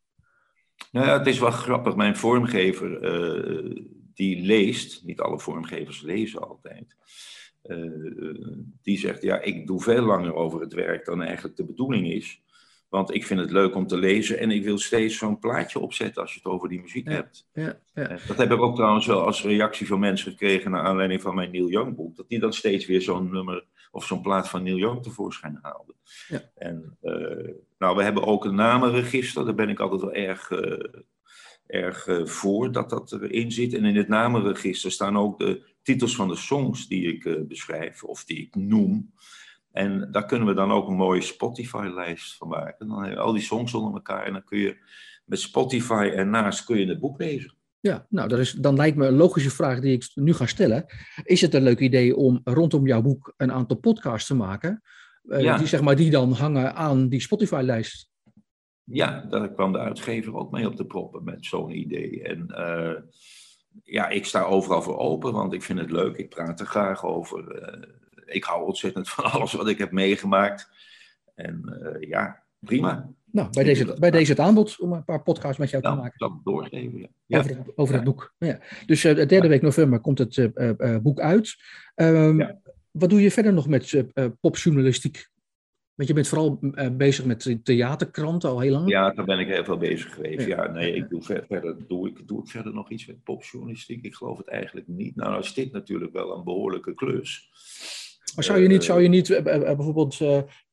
Nou 0.92 1.06
ja, 1.06 1.18
het 1.18 1.26
is 1.26 1.38
wel 1.38 1.50
grappig. 1.50 1.96
Mijn 1.96 2.16
vormgever, 2.16 3.02
uh, 3.02 3.76
die 4.14 4.40
leest, 4.42 5.04
niet 5.04 5.20
alle 5.20 5.40
vormgevers 5.40 6.02
lezen 6.02 6.48
altijd. 6.48 6.96
Uh, 7.62 8.64
die 8.83 8.98
zegt, 8.98 9.22
ja, 9.22 9.40
ik 9.40 9.66
doe 9.66 9.83
veel 9.83 10.02
langer 10.02 10.35
over 10.35 10.61
het 10.61 10.72
werk 10.72 11.04
dan 11.04 11.22
eigenlijk 11.22 11.56
de 11.56 11.64
bedoeling 11.64 12.12
is. 12.12 12.42
Want 12.90 13.14
ik 13.14 13.26
vind 13.26 13.40
het 13.40 13.50
leuk 13.50 13.74
om 13.74 13.87
te 13.87 13.96
lezen 13.96 14.38
en 14.38 14.50
ik 14.50 14.64
wil 14.64 14.79
steeds 14.79 15.18
zo'n 15.18 15.38
plaatje 15.38 15.79
opzetten 15.79 16.22
als 16.22 16.33
je 16.33 16.40
het 16.42 16.53
over 16.53 16.68
die 16.68 16.81
muziek 16.81 17.09
hebt. 17.09 17.48
Ja, 17.53 17.79
ja. 17.94 18.18
Dat 18.26 18.37
heb 18.37 18.53
ik 18.53 18.61
ook 18.61 18.74
trouwens 18.74 19.07
wel 19.07 19.26
als 19.26 19.42
reactie 19.42 19.87
van 19.87 19.98
mensen 19.98 20.31
gekregen 20.31 20.70
naar 20.70 20.85
aanleiding 20.85 21.22
van 21.22 21.35
mijn 21.35 21.50
Neil 21.50 21.68
Young 21.68 21.96
boek. 21.96 22.16
Dat 22.16 22.29
die 22.29 22.38
dan 22.38 22.53
steeds 22.53 22.87
weer 22.87 23.03
zo'n 23.03 23.31
nummer 23.31 23.64
of 23.90 24.07
zo'n 24.07 24.22
plaat 24.22 24.48
van 24.48 24.62
Neil 24.62 24.76
Young 24.76 25.03
tevoorschijn 25.03 25.59
haalden. 25.62 25.94
Ja. 26.29 26.42
En 26.55 26.96
uh, 27.03 27.48
nou, 27.79 27.96
we 27.96 28.03
hebben 28.03 28.26
ook 28.26 28.44
een 28.44 28.55
namenregister, 28.55 29.44
daar 29.44 29.55
ben 29.55 29.68
ik 29.68 29.81
altijd 29.81 30.00
wel 30.00 30.12
erg, 30.12 30.50
uh, 30.50 30.79
erg 31.66 32.07
uh, 32.07 32.26
voor 32.26 32.72
dat 32.72 32.90
dat 32.90 33.12
erin 33.12 33.53
zit. 33.53 33.74
En 33.74 33.85
in 33.85 33.96
het 33.96 34.09
namenregister 34.09 34.90
staan 34.90 35.18
ook 35.18 35.38
de 35.38 35.62
titels 35.83 36.16
van 36.16 36.29
de 36.29 36.37
songs 36.37 36.88
die 36.88 37.12
ik 37.12 37.48
beschrijf 37.48 38.05
of 38.05 38.24
die 38.24 38.38
ik 38.38 38.55
noem. 38.55 39.12
En 39.72 40.09
daar 40.11 40.26
kunnen 40.26 40.48
we 40.48 40.54
dan 40.54 40.72
ook 40.72 40.88
een 40.88 40.96
mooie 40.96 41.20
Spotify-lijst 41.20 42.37
van 42.37 42.48
maken. 42.48 42.88
Dan 42.88 42.98
hebben 42.98 43.16
we 43.16 43.24
al 43.24 43.33
die 43.33 43.42
songs 43.42 43.74
onder 43.74 43.92
elkaar 43.92 44.24
en 44.24 44.33
dan 44.33 44.44
kun 44.44 44.59
je 44.59 44.76
met 45.24 45.40
Spotify 45.40 46.11
ernaast 46.14 46.64
kun 46.64 46.78
je 46.78 46.87
het 46.87 47.00
boek 47.00 47.18
lezen. 47.18 47.54
Ja, 47.80 48.06
nou, 48.09 48.28
dat 48.28 48.38
is, 48.38 48.52
dan 48.52 48.76
lijkt 48.76 48.96
me 48.96 49.06
een 49.06 49.16
logische 49.16 49.50
vraag 49.50 49.80
die 49.80 49.92
ik 49.92 50.11
nu 50.14 50.33
ga 50.33 50.46
stellen. 50.46 50.87
Is 51.22 51.40
het 51.40 51.54
een 51.54 51.62
leuk 51.62 51.78
idee 51.78 52.16
om 52.16 52.40
rondom 52.44 52.87
jouw 52.87 53.02
boek 53.02 53.35
een 53.37 53.52
aantal 53.52 53.76
podcasts 53.76 54.26
te 54.26 54.35
maken? 54.35 54.83
Uh, 55.24 55.59
die, 55.59 55.66
zeg 55.66 55.80
maar, 55.80 55.96
die 55.96 56.11
dan 56.11 56.33
hangen 56.33 56.74
aan 56.74 57.09
die 57.09 57.20
Spotify-lijst? 57.20 58.11
Ja, 58.85 59.20
daar 59.20 59.52
kwam 59.52 59.72
de 59.72 59.78
uitgever 59.78 60.35
ook 60.35 60.50
mee 60.50 60.66
op 60.66 60.76
de 60.76 60.87
proppen 60.87 61.24
met 61.24 61.44
zo'n 61.44 61.70
idee. 61.70 62.22
En 62.22 62.46
uh, 62.50 63.02
ja, 63.83 64.09
ik 64.09 64.24
sta 64.24 64.42
overal 64.42 64.83
voor 64.83 64.98
open, 64.98 65.33
want 65.33 65.52
ik 65.52 65.62
vind 65.62 65.78
het 65.78 65.90
leuk. 65.90 66.16
Ik 66.16 66.28
praat 66.28 66.61
er 66.61 66.66
graag 66.66 67.04
over. 67.04 67.62
Uh, 67.62 67.88
ik 68.34 68.44
hou 68.44 68.66
ontzettend 68.66 69.08
van 69.08 69.24
alles 69.32 69.52
wat 69.52 69.68
ik 69.68 69.78
heb 69.78 69.90
meegemaakt. 69.90 70.70
En 71.34 71.78
ja, 72.00 72.42
prima. 72.58 73.12
Nou, 73.32 73.50
bij 73.50 73.64
deze, 73.64 73.96
bij 73.98 74.10
deze 74.10 74.30
het 74.30 74.40
aanbod 74.40 74.80
om 74.80 74.92
een 74.92 75.04
paar 75.04 75.22
podcasts 75.22 75.58
met 75.58 75.70
jou 75.70 75.82
te 75.82 75.88
maken. 75.88 76.18
Dat 76.18 76.32
doorgeven, 76.44 77.08
ja. 77.26 77.38
Over, 77.38 77.50
het, 77.50 77.76
over 77.76 77.94
het 77.94 78.04
boek. 78.04 78.34
Ja. 78.38 78.58
Dus 78.86 79.04
uh, 79.04 79.14
de 79.14 79.26
derde 79.26 79.48
week 79.48 79.62
november 79.62 80.00
komt 80.00 80.18
het 80.18 80.36
uh, 80.36 80.96
boek 81.02 81.20
uit. 81.20 81.56
Um, 81.94 82.60
wat 82.90 83.10
doe 83.10 83.22
je 83.22 83.30
verder 83.30 83.52
nog 83.52 83.68
met 83.68 84.04
popjournalistiek? 84.40 85.28
Want 85.94 86.08
je 86.08 86.14
bent 86.14 86.28
vooral 86.28 86.58
bezig 86.92 87.24
met 87.24 87.58
theaterkranten 87.62 88.50
al 88.50 88.60
heel 88.60 88.72
lang. 88.72 88.88
Ja, 88.88 89.10
daar 89.10 89.24
ben 89.24 89.38
ik 89.38 89.48
heel 89.48 89.64
veel 89.64 89.76
bezig 89.76 90.14
geweest. 90.14 90.46
Ja, 90.46 90.66
nee, 90.66 90.94
ik 90.94 91.08
doe 91.08 91.22
verder, 91.22 91.76
doe, 91.88 92.08
ik, 92.08 92.28
doe 92.28 92.42
ik 92.42 92.48
verder 92.48 92.74
nog 92.74 92.90
iets 92.90 93.06
met 93.06 93.22
popjournalistiek? 93.22 94.04
Ik 94.04 94.14
geloof 94.14 94.38
het 94.38 94.48
eigenlijk 94.48 94.86
niet. 94.88 95.16
Nou, 95.16 95.30
nou 95.30 95.42
is 95.42 95.54
dit 95.54 95.72
natuurlijk 95.72 96.12
wel 96.12 96.36
een 96.36 96.44
behoorlijke 96.44 96.94
klus. 96.94 97.50
Maar 98.34 98.44
zou 98.44 98.60
je 98.60 98.68
niet, 98.68 98.84
zou 98.84 99.02
je 99.02 99.08
niet 99.08 99.40
bijvoorbeeld 99.42 100.18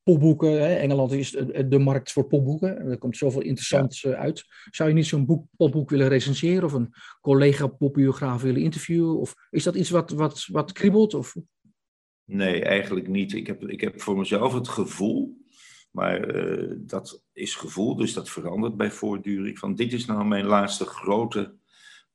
popboeken. 0.03 0.51
Hè? 0.51 0.75
Engeland 0.75 1.11
is 1.11 1.31
de 1.67 1.79
markt 1.79 2.11
voor 2.11 2.27
popboeken. 2.27 2.77
Er 2.77 2.97
komt 2.97 3.17
zoveel 3.17 3.41
interessants 3.41 4.01
ja. 4.01 4.11
uit. 4.11 4.45
Zou 4.71 4.89
je 4.89 4.95
niet 4.95 5.05
zo'n 5.05 5.25
boek, 5.25 5.45
popboek 5.57 5.89
willen 5.89 6.07
recenseren 6.07 6.63
of 6.63 6.73
een 6.73 6.93
collega 7.21 7.67
popbiograaf 7.67 8.41
willen 8.41 8.61
interviewen? 8.61 9.19
Of 9.19 9.35
is 9.49 9.63
dat 9.63 9.75
iets 9.75 9.89
wat, 9.89 10.11
wat, 10.11 10.47
wat 10.51 10.71
kriebelt? 10.71 11.13
Of? 11.13 11.35
Nee, 12.23 12.63
eigenlijk 12.63 13.07
niet. 13.07 13.33
Ik 13.33 13.47
heb, 13.47 13.67
ik 13.67 13.81
heb 13.81 14.01
voor 14.01 14.17
mezelf 14.17 14.53
het 14.53 14.67
gevoel, 14.67 15.37
maar 15.91 16.35
uh, 16.35 16.73
dat 16.77 17.23
is 17.33 17.55
gevoel, 17.55 17.95
dus 17.95 18.13
dat 18.13 18.29
verandert 18.29 18.77
bij 18.77 18.91
voortduring. 18.91 19.59
Van 19.59 19.75
dit 19.75 19.93
is 19.93 20.05
nou 20.05 20.25
mijn 20.25 20.45
laatste 20.45 20.85
grote 20.85 21.55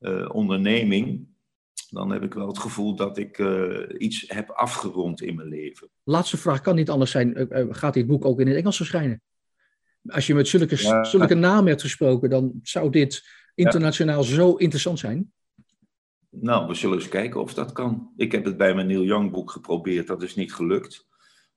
uh, 0.00 0.28
onderneming 0.33 1.26
dan 1.92 2.11
heb 2.11 2.22
ik 2.22 2.35
wel 2.35 2.46
het 2.46 2.59
gevoel 2.59 2.94
dat 2.94 3.18
ik 3.18 3.38
uh, 3.38 3.78
iets 3.98 4.24
heb 4.26 4.50
afgerond 4.50 5.22
in 5.22 5.35
mijn 5.35 5.48
leven. 5.48 5.88
Laatste 6.02 6.37
vraag 6.37 6.61
kan 6.61 6.74
niet 6.74 6.90
anders 6.90 7.11
zijn. 7.11 7.52
Uh, 7.52 7.66
gaat 7.70 7.94
dit 7.94 8.07
boek 8.07 8.24
ook 8.24 8.40
in 8.40 8.46
het 8.46 8.57
Engels 8.57 8.76
verschijnen? 8.76 9.22
Als 10.07 10.26
je 10.26 10.35
met 10.35 10.48
zulke, 10.48 10.83
ja. 10.83 11.05
zulke 11.05 11.35
namen 11.35 11.66
hebt 11.66 11.81
gesproken, 11.81 12.31
dan 12.31 12.52
zou 12.62 12.90
dit 12.90 13.24
internationaal 13.55 14.22
ja. 14.22 14.26
zo 14.26 14.55
interessant 14.55 14.98
zijn. 14.98 15.33
Nou, 16.31 16.66
we 16.66 16.74
zullen 16.74 16.98
eens 16.98 17.09
kijken 17.09 17.40
of 17.40 17.55
dat 17.55 17.72
kan. 17.72 18.12
Ik 18.16 18.33
heb 18.33 18.44
het 18.44 18.57
bij 18.57 18.74
mijn 18.74 18.87
Neil 18.87 19.05
Young 19.05 19.31
boek 19.31 19.50
geprobeerd, 19.50 20.07
dat 20.07 20.22
is 20.22 20.35
niet 20.35 20.55
gelukt. 20.55 21.07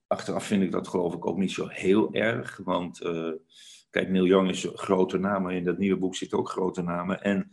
Achteraf 0.08 0.46
vind 0.46 0.64
ik 0.64 0.72
dat 0.72 0.88
geloof 0.88 1.14
ik 1.14 1.26
ook 1.26 1.38
niet 1.38 1.52
zo 1.52 1.68
heel 1.68 2.14
erg, 2.14 2.60
want 2.64 3.02
uh, 3.02 3.32
kijk, 3.90 4.10
Neil 4.10 4.26
Young 4.26 4.50
is 4.50 4.64
een 4.64 4.78
grote 4.78 5.18
naam, 5.18 5.44
maar 5.44 5.54
in 5.54 5.64
dat 5.64 5.78
nieuwe 5.78 6.00
boek 6.00 6.16
zitten 6.16 6.38
ook 6.38 6.50
grote 6.50 6.82
namen. 6.82 7.22
En 7.22 7.52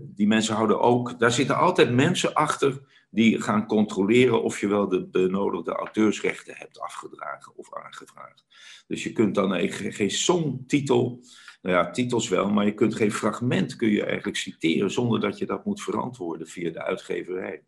die 0.00 0.26
mensen 0.26 0.54
houden 0.54 0.80
ook, 0.80 1.18
daar 1.18 1.32
zitten 1.32 1.56
altijd 1.56 1.92
mensen 1.94 2.34
achter 2.34 2.80
die 3.10 3.40
gaan 3.40 3.66
controleren 3.66 4.42
of 4.42 4.60
je 4.60 4.68
wel 4.68 4.88
de 4.88 5.06
benodigde 5.06 5.72
auteursrechten 5.72 6.54
hebt 6.56 6.80
afgedragen 6.80 7.56
of 7.56 7.74
aangevraagd. 7.74 8.44
Dus 8.86 9.02
je 9.02 9.12
kunt 9.12 9.34
dan 9.34 9.68
geen 9.70 10.10
songtitel 10.10 11.22
nou 11.62 11.76
ja, 11.76 11.90
titels 11.90 12.28
wel, 12.28 12.50
maar 12.50 12.64
je 12.64 12.74
kunt 12.74 12.94
geen 12.94 13.12
fragment 13.12 13.76
kun 13.76 13.88
je 13.88 14.04
eigenlijk 14.04 14.36
citeren 14.36 14.90
zonder 14.90 15.20
dat 15.20 15.38
je 15.38 15.46
dat 15.46 15.64
moet 15.64 15.82
verantwoorden 15.82 16.46
via 16.46 16.70
de 16.70 16.82
uitgeverij. 16.82 17.62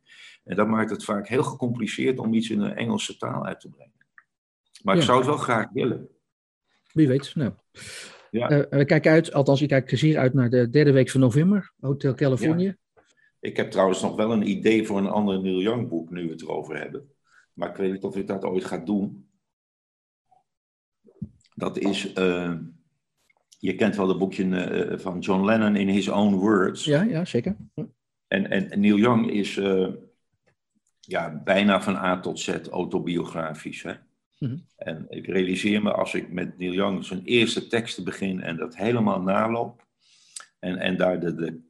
En 0.45 0.57
dat 0.57 0.69
maakt 0.69 0.91
het 0.91 1.05
vaak 1.05 1.29
heel 1.29 1.43
gecompliceerd 1.43 2.19
om 2.19 2.35
iets 2.35 2.51
in 2.51 2.61
een 2.61 2.77
Engelse 2.77 3.17
taal 3.17 3.47
uit 3.47 3.61
te 3.61 3.69
brengen. 3.69 3.93
Maar 4.83 4.97
ik 4.97 5.03
zou 5.03 5.19
het 5.19 5.27
wel 5.27 5.37
graag 5.37 5.71
willen. 5.73 6.09
Wie 6.93 7.09
weet. 7.09 7.35
Nou. 7.35 7.53
Ja. 8.33 8.51
Uh, 8.51 8.65
we 8.71 8.85
kijken 8.85 9.13
uit, 9.13 9.33
althans 9.33 9.63
ik 9.63 9.69
kijk 9.69 9.91
zeer 9.91 10.19
uit 10.19 10.35
naar 10.35 10.51
de 10.51 10.71
derde 10.71 10.93
week 10.93 11.11
van 11.11 11.21
november, 11.21 11.73
Hotel 11.81 12.15
Californië. 12.15 12.77
Ik 13.41 13.57
heb 13.57 13.71
trouwens 13.71 14.03
nog 14.03 14.17
wel 14.17 14.33
een 14.33 14.49
idee 14.49 14.87
voor 14.87 14.99
een 14.99 15.07
ander 15.07 15.43
Neil 15.43 15.61
Young 15.61 15.89
boek, 15.89 16.11
nu 16.11 16.25
we 16.25 16.31
het 16.31 16.43
erover 16.43 16.79
hebben. 16.79 17.11
Maar 17.53 17.71
ik 17.71 17.77
weet 17.77 17.93
niet 17.93 18.03
of 18.03 18.17
ik 18.17 18.27
dat 18.27 18.45
ooit 18.45 18.65
ga 18.65 18.79
doen. 18.79 19.29
Dat 21.55 21.79
is, 21.79 22.15
uh, 22.19 22.55
je 23.59 23.75
kent 23.75 23.97
wel 23.97 24.09
het 24.09 24.19
boekje 24.19 24.45
uh, 24.45 24.99
van 24.99 25.19
John 25.19 25.45
Lennon 25.45 25.77
in 25.77 25.89
His 25.89 26.09
Own 26.09 26.35
Words. 26.35 26.85
Ja, 26.85 27.03
ja 27.03 27.25
zeker. 27.25 27.57
En, 28.27 28.51
en 28.51 28.81
Neil 28.81 28.97
Young 28.97 29.31
is 29.31 29.55
ja, 31.01 31.41
bijna 31.45 31.83
van 31.83 31.97
A 31.97 32.21
tot 32.21 32.41
Z 32.41 32.49
autobiografisch. 32.71 33.83
Hè? 33.83 33.93
Mhm. 34.43 34.57
En 34.77 35.07
ik 35.09 35.27
realiseer 35.27 35.83
me 35.83 35.93
als 35.93 36.15
ik 36.15 36.33
met 36.33 36.59
Neil 36.59 36.73
Young 36.73 37.05
zijn 37.05 37.25
eerste 37.25 37.67
teksten 37.67 38.05
begin 38.05 38.41
en 38.41 38.57
dat 38.57 38.77
helemaal 38.77 39.21
naloop. 39.21 39.87
En, 40.59 40.77
en 40.77 40.97
daar 40.97 41.21
de, 41.21 41.35
de, 41.35 41.61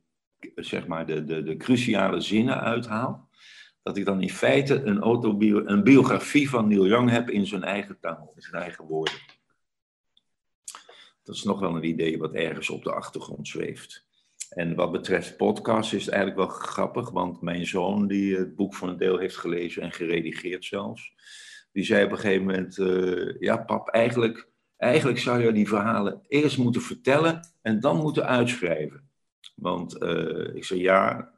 zeg 0.55 0.87
maar 0.87 1.07
de, 1.07 1.25
de, 1.25 1.43
de 1.43 1.57
cruciale 1.57 2.21
zinnen 2.21 2.61
uithaal. 2.61 3.29
Dat 3.83 3.97
ik 3.97 4.05
dan 4.05 4.23
in 4.23 4.31
feite 4.31 4.83
een, 4.83 5.01
autobio 5.01 5.67
een 5.67 5.83
biografie 5.83 6.51
van 6.51 6.69
Neil 6.69 6.87
Young 6.87 7.11
heb 7.11 7.31
in 7.31 7.47
zijn 7.47 7.65
eigen 7.65 7.99
taal, 8.01 8.33
in 8.35 8.43
zijn 8.43 8.63
eigen 8.63 8.85
woorden. 8.85 9.21
Dat 11.23 11.35
is 11.35 11.43
nog 11.43 11.61
wel 11.61 11.77
een 11.77 11.85
idee 11.85 12.19
wat 12.19 12.35
ergens 12.35 12.71
op 12.71 12.85
de 12.85 12.93
achtergrond 12.93 13.49
zweeft. 13.49 14.07
En 14.49 14.75
wat 14.75 14.93
betreft 14.93 15.37
podcast 15.37 15.93
is 15.93 16.05
het 16.05 16.15
eigenlijk 16.15 16.49
wel 16.49 16.59
grappig, 16.59 17.11
want 17.11 17.41
mijn 17.41 17.67
zoon, 17.67 18.07
die 18.07 18.37
het 18.37 18.57
boek 18.57 18.75
voor 18.75 18.89
een 18.89 18.97
deel 18.97 19.19
heeft 19.19 19.37
gelezen 19.37 19.83
en 19.83 19.93
geredigeerd 19.93 20.65
zelfs, 20.65 21.13
die 21.73 21.85
zei 21.85 22.05
op 22.05 22.11
een 22.11 22.19
gegeven 22.19 22.45
moment: 22.45 22.79
uh, 22.79 23.41
Ja, 23.41 23.57
pap, 23.57 23.89
eigenlijk, 23.89 24.49
eigenlijk 24.77 25.19
zou 25.19 25.43
je 25.43 25.53
die 25.53 25.69
verhalen 25.69 26.21
eerst 26.29 26.59
moeten 26.59 26.83
vertellen 26.83 27.41
en 27.63 27.81
dan 27.81 27.97
moeten 27.97 28.27
uitschrijven. 28.27 29.11
Want 29.55 30.03
uh, 30.03 30.55
ik 30.55 30.65
zei: 30.65 30.81
Ja, 30.81 31.33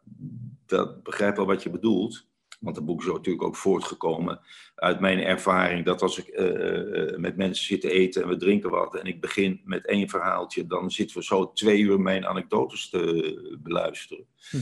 dat 0.67 1.03
begrijp 1.03 1.37
wel 1.37 1.47
wat 1.47 1.63
je 1.63 1.71
bedoelt. 1.71 2.27
Want 2.61 2.77
het 2.77 2.85
boek 2.85 3.01
is 3.01 3.07
natuurlijk 3.07 3.45
ook 3.45 3.57
voortgekomen 3.57 4.41
uit 4.75 5.01
mijn 5.01 5.19
ervaring 5.19 5.85
dat 5.85 6.03
als 6.03 6.19
ik 6.19 6.39
uh, 6.39 7.17
met 7.17 7.37
mensen 7.37 7.65
zit 7.65 7.81
te 7.81 7.91
eten 7.91 8.23
en 8.23 8.29
we 8.29 8.37
drinken 8.37 8.71
wat 8.71 8.95
en 8.95 9.07
ik 9.07 9.21
begin 9.21 9.61
met 9.65 9.87
één 9.87 10.09
verhaaltje, 10.09 10.67
dan 10.67 10.91
zitten 10.91 11.17
we 11.17 11.25
zo 11.25 11.53
twee 11.53 11.81
uur 11.81 12.01
mijn 12.01 12.27
anekdotes 12.27 12.89
te 12.89 13.59
beluisteren. 13.63 14.27
Mm 14.51 14.61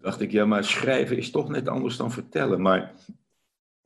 Dacht 0.00 0.20
ik, 0.20 0.30
ja, 0.30 0.44
maar 0.44 0.64
schrijven 0.64 1.16
is 1.16 1.30
toch 1.30 1.48
net 1.48 1.68
anders 1.68 1.96
dan 1.96 2.12
vertellen. 2.12 2.60
Maar 2.60 2.94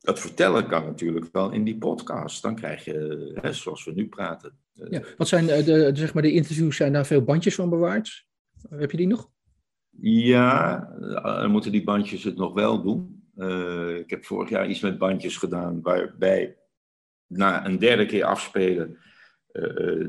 dat 0.05 0.19
vertellen 0.19 0.67
kan 0.67 0.85
natuurlijk 0.85 1.27
wel 1.31 1.51
in 1.51 1.63
die 1.63 1.77
podcast. 1.77 2.41
Dan 2.41 2.55
krijg 2.55 2.85
je, 2.85 3.31
hè, 3.41 3.53
zoals 3.53 3.85
we 3.85 3.91
nu 3.91 4.07
praten. 4.07 4.51
Ja, 4.71 5.01
wat 5.17 5.27
zijn 5.27 5.45
de, 5.45 5.91
zeg 5.93 6.13
maar, 6.13 6.23
de 6.23 6.31
interviews, 6.31 6.75
zijn 6.75 6.93
daar 6.93 7.05
veel 7.05 7.23
bandjes 7.23 7.55
van 7.55 7.69
bewaard? 7.69 8.27
Heb 8.69 8.91
je 8.91 8.97
die 8.97 9.07
nog? 9.07 9.29
Ja, 9.99 10.79
dan 11.41 11.51
moeten 11.51 11.71
die 11.71 11.83
bandjes 11.83 12.23
het 12.23 12.35
nog 12.35 12.53
wel 12.53 12.81
doen. 12.81 13.23
Uh, 13.37 13.97
ik 13.97 14.09
heb 14.09 14.25
vorig 14.25 14.49
jaar 14.49 14.69
iets 14.69 14.79
met 14.79 14.97
bandjes 14.97 15.37
gedaan, 15.37 15.81
waarbij 15.81 16.57
na 17.27 17.65
een 17.65 17.79
derde 17.79 18.05
keer 18.05 18.23
afspelen 18.23 18.97
uh, 19.51 19.63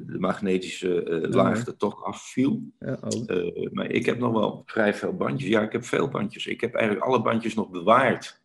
de 0.07 0.17
magnetische 0.19 1.05
uh, 1.05 1.31
laag 1.31 1.67
er 1.67 1.77
toch 1.77 2.05
afviel. 2.05 2.63
Ja, 2.79 2.99
oh. 3.01 3.73
maar 3.73 3.91
ik 3.91 4.07
heb 4.07 4.19
nog 4.19 4.33
wel 4.33 4.63
vrij 4.67 4.95
veel 4.95 5.17
bandjes. 5.17 5.49
Ja, 5.49 5.63
ik 5.63 5.73
heb 5.73 5.85
veel 5.85 6.09
bandjes. 6.09 6.47
Ik 6.47 6.61
heb 6.61 6.75
eigenlijk 6.75 7.07
alle 7.07 7.23
bandjes 7.23 7.55
nog 7.55 7.71
bewaard. 7.71 8.45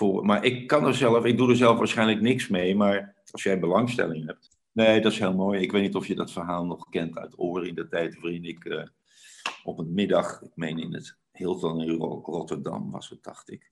Voor, 0.00 0.24
maar 0.24 0.44
ik 0.44 0.66
kan 0.66 0.86
er 0.86 0.94
zelf, 0.94 1.24
ik 1.24 1.36
doe 1.36 1.50
er 1.50 1.56
zelf 1.56 1.78
waarschijnlijk 1.78 2.20
niks 2.20 2.48
mee, 2.48 2.76
maar 2.76 3.14
als 3.30 3.42
jij 3.42 3.60
belangstelling 3.60 4.26
hebt. 4.26 4.58
Nee, 4.72 5.00
dat 5.00 5.12
is 5.12 5.18
heel 5.18 5.34
mooi. 5.34 5.60
Ik 5.60 5.72
weet 5.72 5.82
niet 5.82 5.94
of 5.94 6.06
je 6.06 6.14
dat 6.14 6.32
verhaal 6.32 6.64
nog 6.64 6.88
kent 6.88 7.18
uit 7.18 7.38
oren 7.38 7.68
in 7.68 7.74
de 7.74 7.88
tijd 7.88 8.20
waarin 8.20 8.44
ik 8.44 8.88
op 9.64 9.78
een 9.78 9.94
middag, 9.94 10.42
ik 10.42 10.50
meen 10.54 10.78
in 10.78 10.94
het 10.94 11.16
Hilton 11.32 11.80
in 11.80 11.90
Rotterdam 12.24 12.90
was 12.90 13.08
het, 13.08 13.22
dacht 13.22 13.50
ik. 13.50 13.70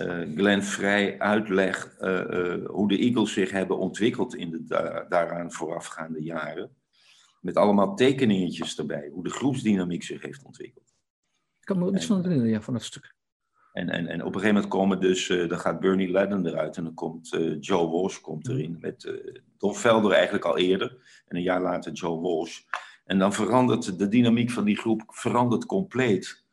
Uh, 0.00 0.36
Glenn 0.36 0.62
Vrij 0.62 1.18
uitlegt 1.18 1.96
uh, 2.00 2.24
uh, 2.30 2.66
hoe 2.66 2.88
de 2.88 2.98
Eagles 2.98 3.32
zich 3.32 3.50
hebben 3.50 3.78
ontwikkeld 3.78 4.34
in 4.34 4.50
de 4.50 4.64
da 4.64 5.06
daaraan 5.08 5.52
voorafgaande 5.52 6.22
jaren. 6.22 6.76
Met 7.40 7.56
allemaal 7.56 7.94
tekeningetjes 7.94 8.78
erbij, 8.78 9.10
hoe 9.12 9.24
de 9.24 9.30
groepsdynamiek 9.30 10.02
zich 10.02 10.22
heeft 10.22 10.44
ontwikkeld. 10.44 10.94
Ik 11.60 11.64
kan 11.64 11.78
me 11.78 11.94
iets 11.94 12.06
van 12.06 12.22
herinneren, 12.22 12.52
ja, 12.52 12.60
van 12.60 12.74
dat 12.74 12.82
stuk. 12.82 13.15
En, 13.76 13.88
en, 13.88 14.06
en 14.06 14.20
op 14.20 14.26
een 14.26 14.40
gegeven 14.40 14.54
moment 14.54 14.68
komen 14.68 15.00
dus, 15.00 15.26
dan 15.26 15.58
gaat 15.58 15.80
Bernie 15.80 16.10
Ledden 16.10 16.46
eruit 16.46 16.76
en 16.76 16.84
dan 16.84 16.94
komt 16.94 17.36
Joe 17.60 17.90
Walsh 17.90 18.18
komt 18.18 18.48
erin. 18.48 18.76
Met 18.80 19.20
Don 19.58 19.74
Felder 19.74 20.12
eigenlijk 20.12 20.44
al 20.44 20.58
eerder. 20.58 20.96
En 21.28 21.36
een 21.36 21.42
jaar 21.42 21.62
later 21.62 21.92
Joe 21.92 22.20
Walsh. 22.20 22.60
En 23.04 23.18
dan 23.18 23.32
verandert 23.32 23.98
de 23.98 24.08
dynamiek 24.08 24.50
van 24.50 24.64
die 24.64 24.76
groep 24.76 25.02
verandert 25.06 25.66
compleet. 25.66 26.44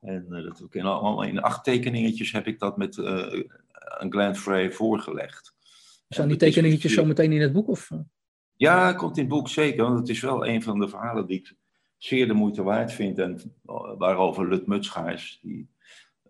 En 0.00 0.26
dat 0.28 0.62
ook 0.62 0.74
in, 0.74 1.28
in 1.28 1.42
acht 1.42 1.64
tekeningetjes 1.64 2.32
heb 2.32 2.46
ik 2.46 2.58
dat 2.58 2.76
met 2.76 2.96
een 2.96 4.12
Glenn 4.12 4.36
Frey 4.36 4.72
voorgelegd. 4.72 5.54
Zijn 6.08 6.28
die 6.28 6.36
tekeningetjes 6.36 6.94
zo 6.94 7.04
meteen 7.04 7.32
in 7.32 7.40
het 7.40 7.52
boek? 7.52 7.68
Of? 7.68 7.90
Ja, 8.56 8.92
komt 8.92 9.16
in 9.16 9.22
het 9.22 9.32
boek 9.32 9.48
zeker. 9.48 9.84
Want 9.84 9.98
het 9.98 10.08
is 10.08 10.20
wel 10.20 10.46
een 10.46 10.62
van 10.62 10.80
de 10.80 10.88
verhalen 10.88 11.26
die 11.26 11.38
ik 11.38 11.54
zeer 11.96 12.26
de 12.26 12.34
moeite 12.34 12.62
waard 12.62 12.92
vind. 12.92 13.18
En 13.18 13.40
waarover 13.98 14.48
Lut 14.48 14.66
Mutschaars, 14.66 15.38
die 15.42 15.70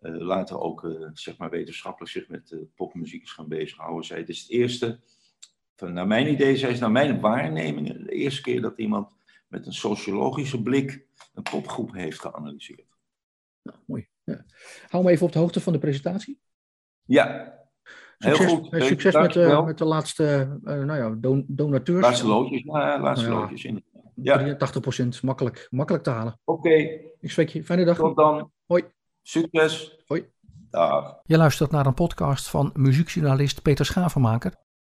later 0.03 0.61
ook 0.61 0.97
zeg 1.12 1.38
maar 1.38 1.51
wetenschappelijk 1.51 2.12
zich 2.12 2.29
met 2.29 2.57
popmuziek 2.75 3.23
is 3.23 3.33
gaan 3.33 3.49
bezighouden, 3.49 4.05
zei: 4.05 4.21
Het 4.21 4.29
is 4.29 4.41
het 4.41 4.51
eerste, 4.51 5.01
van, 5.77 5.93
naar 5.93 6.07
mijn 6.07 6.33
idee, 6.33 6.57
zei 6.57 6.75
ze, 6.75 6.81
naar 6.81 6.91
mijn 6.91 7.21
waarneming, 7.21 8.05
de 8.07 8.12
eerste 8.12 8.43
keer 8.43 8.61
dat 8.61 8.79
iemand 8.79 9.15
met 9.49 9.67
een 9.67 9.73
sociologische 9.73 10.62
blik 10.62 11.07
een 11.35 11.43
popgroep 11.43 11.93
heeft 11.93 12.21
geanalyseerd. 12.21 12.87
Nou, 13.62 13.79
mooi. 13.87 14.09
Ja. 14.25 14.45
Hou 14.88 15.05
me 15.05 15.11
even 15.11 15.27
op 15.27 15.33
de 15.33 15.38
hoogte 15.38 15.61
van 15.61 15.73
de 15.73 15.79
presentatie. 15.79 16.41
Ja, 17.05 17.61
Succes, 18.19 18.47
heel 18.47 18.57
goed. 18.57 18.73
Eh, 18.73 18.83
succes 18.83 19.15
met, 19.15 19.35
uh, 19.35 19.65
met, 19.65 19.79
de 19.79 19.85
laatste 19.85 20.59
uh, 20.65 20.85
nou 20.85 20.99
ja, 20.99 21.17
don 21.19 21.45
donateurs. 21.49 22.01
Laatste 22.01 22.27
loodjes, 22.27 22.62
ja, 22.62 23.01
laatste 23.01 23.29
nou 23.29 23.41
loodjes. 23.41 23.65
In. 23.65 23.85
Ja. 24.15 24.57
80% 25.17 25.21
makkelijk, 25.23 25.67
makkelijk 25.71 26.05
te 26.05 26.11
halen. 26.11 26.41
Oké. 26.45 26.69
Okay. 26.69 27.11
Ik 27.21 27.31
spreek 27.31 27.49
je. 27.49 27.65
Fijne 27.65 27.85
dag. 27.85 27.97
Tot 27.97 28.17
dan. 28.17 28.51
Hoi. 28.67 28.83
Succes. 29.22 30.02
Hoi. 30.06 30.30
Dag. 30.70 31.20
Je 31.22 31.37
luistert 31.37 31.70
naar 31.70 31.87
een 31.87 31.94
podcast 31.94 32.48
van 32.48 32.70
muziekjournalist 32.74 33.62
Peter 33.62 33.85
Schavenmaker. 33.85 34.54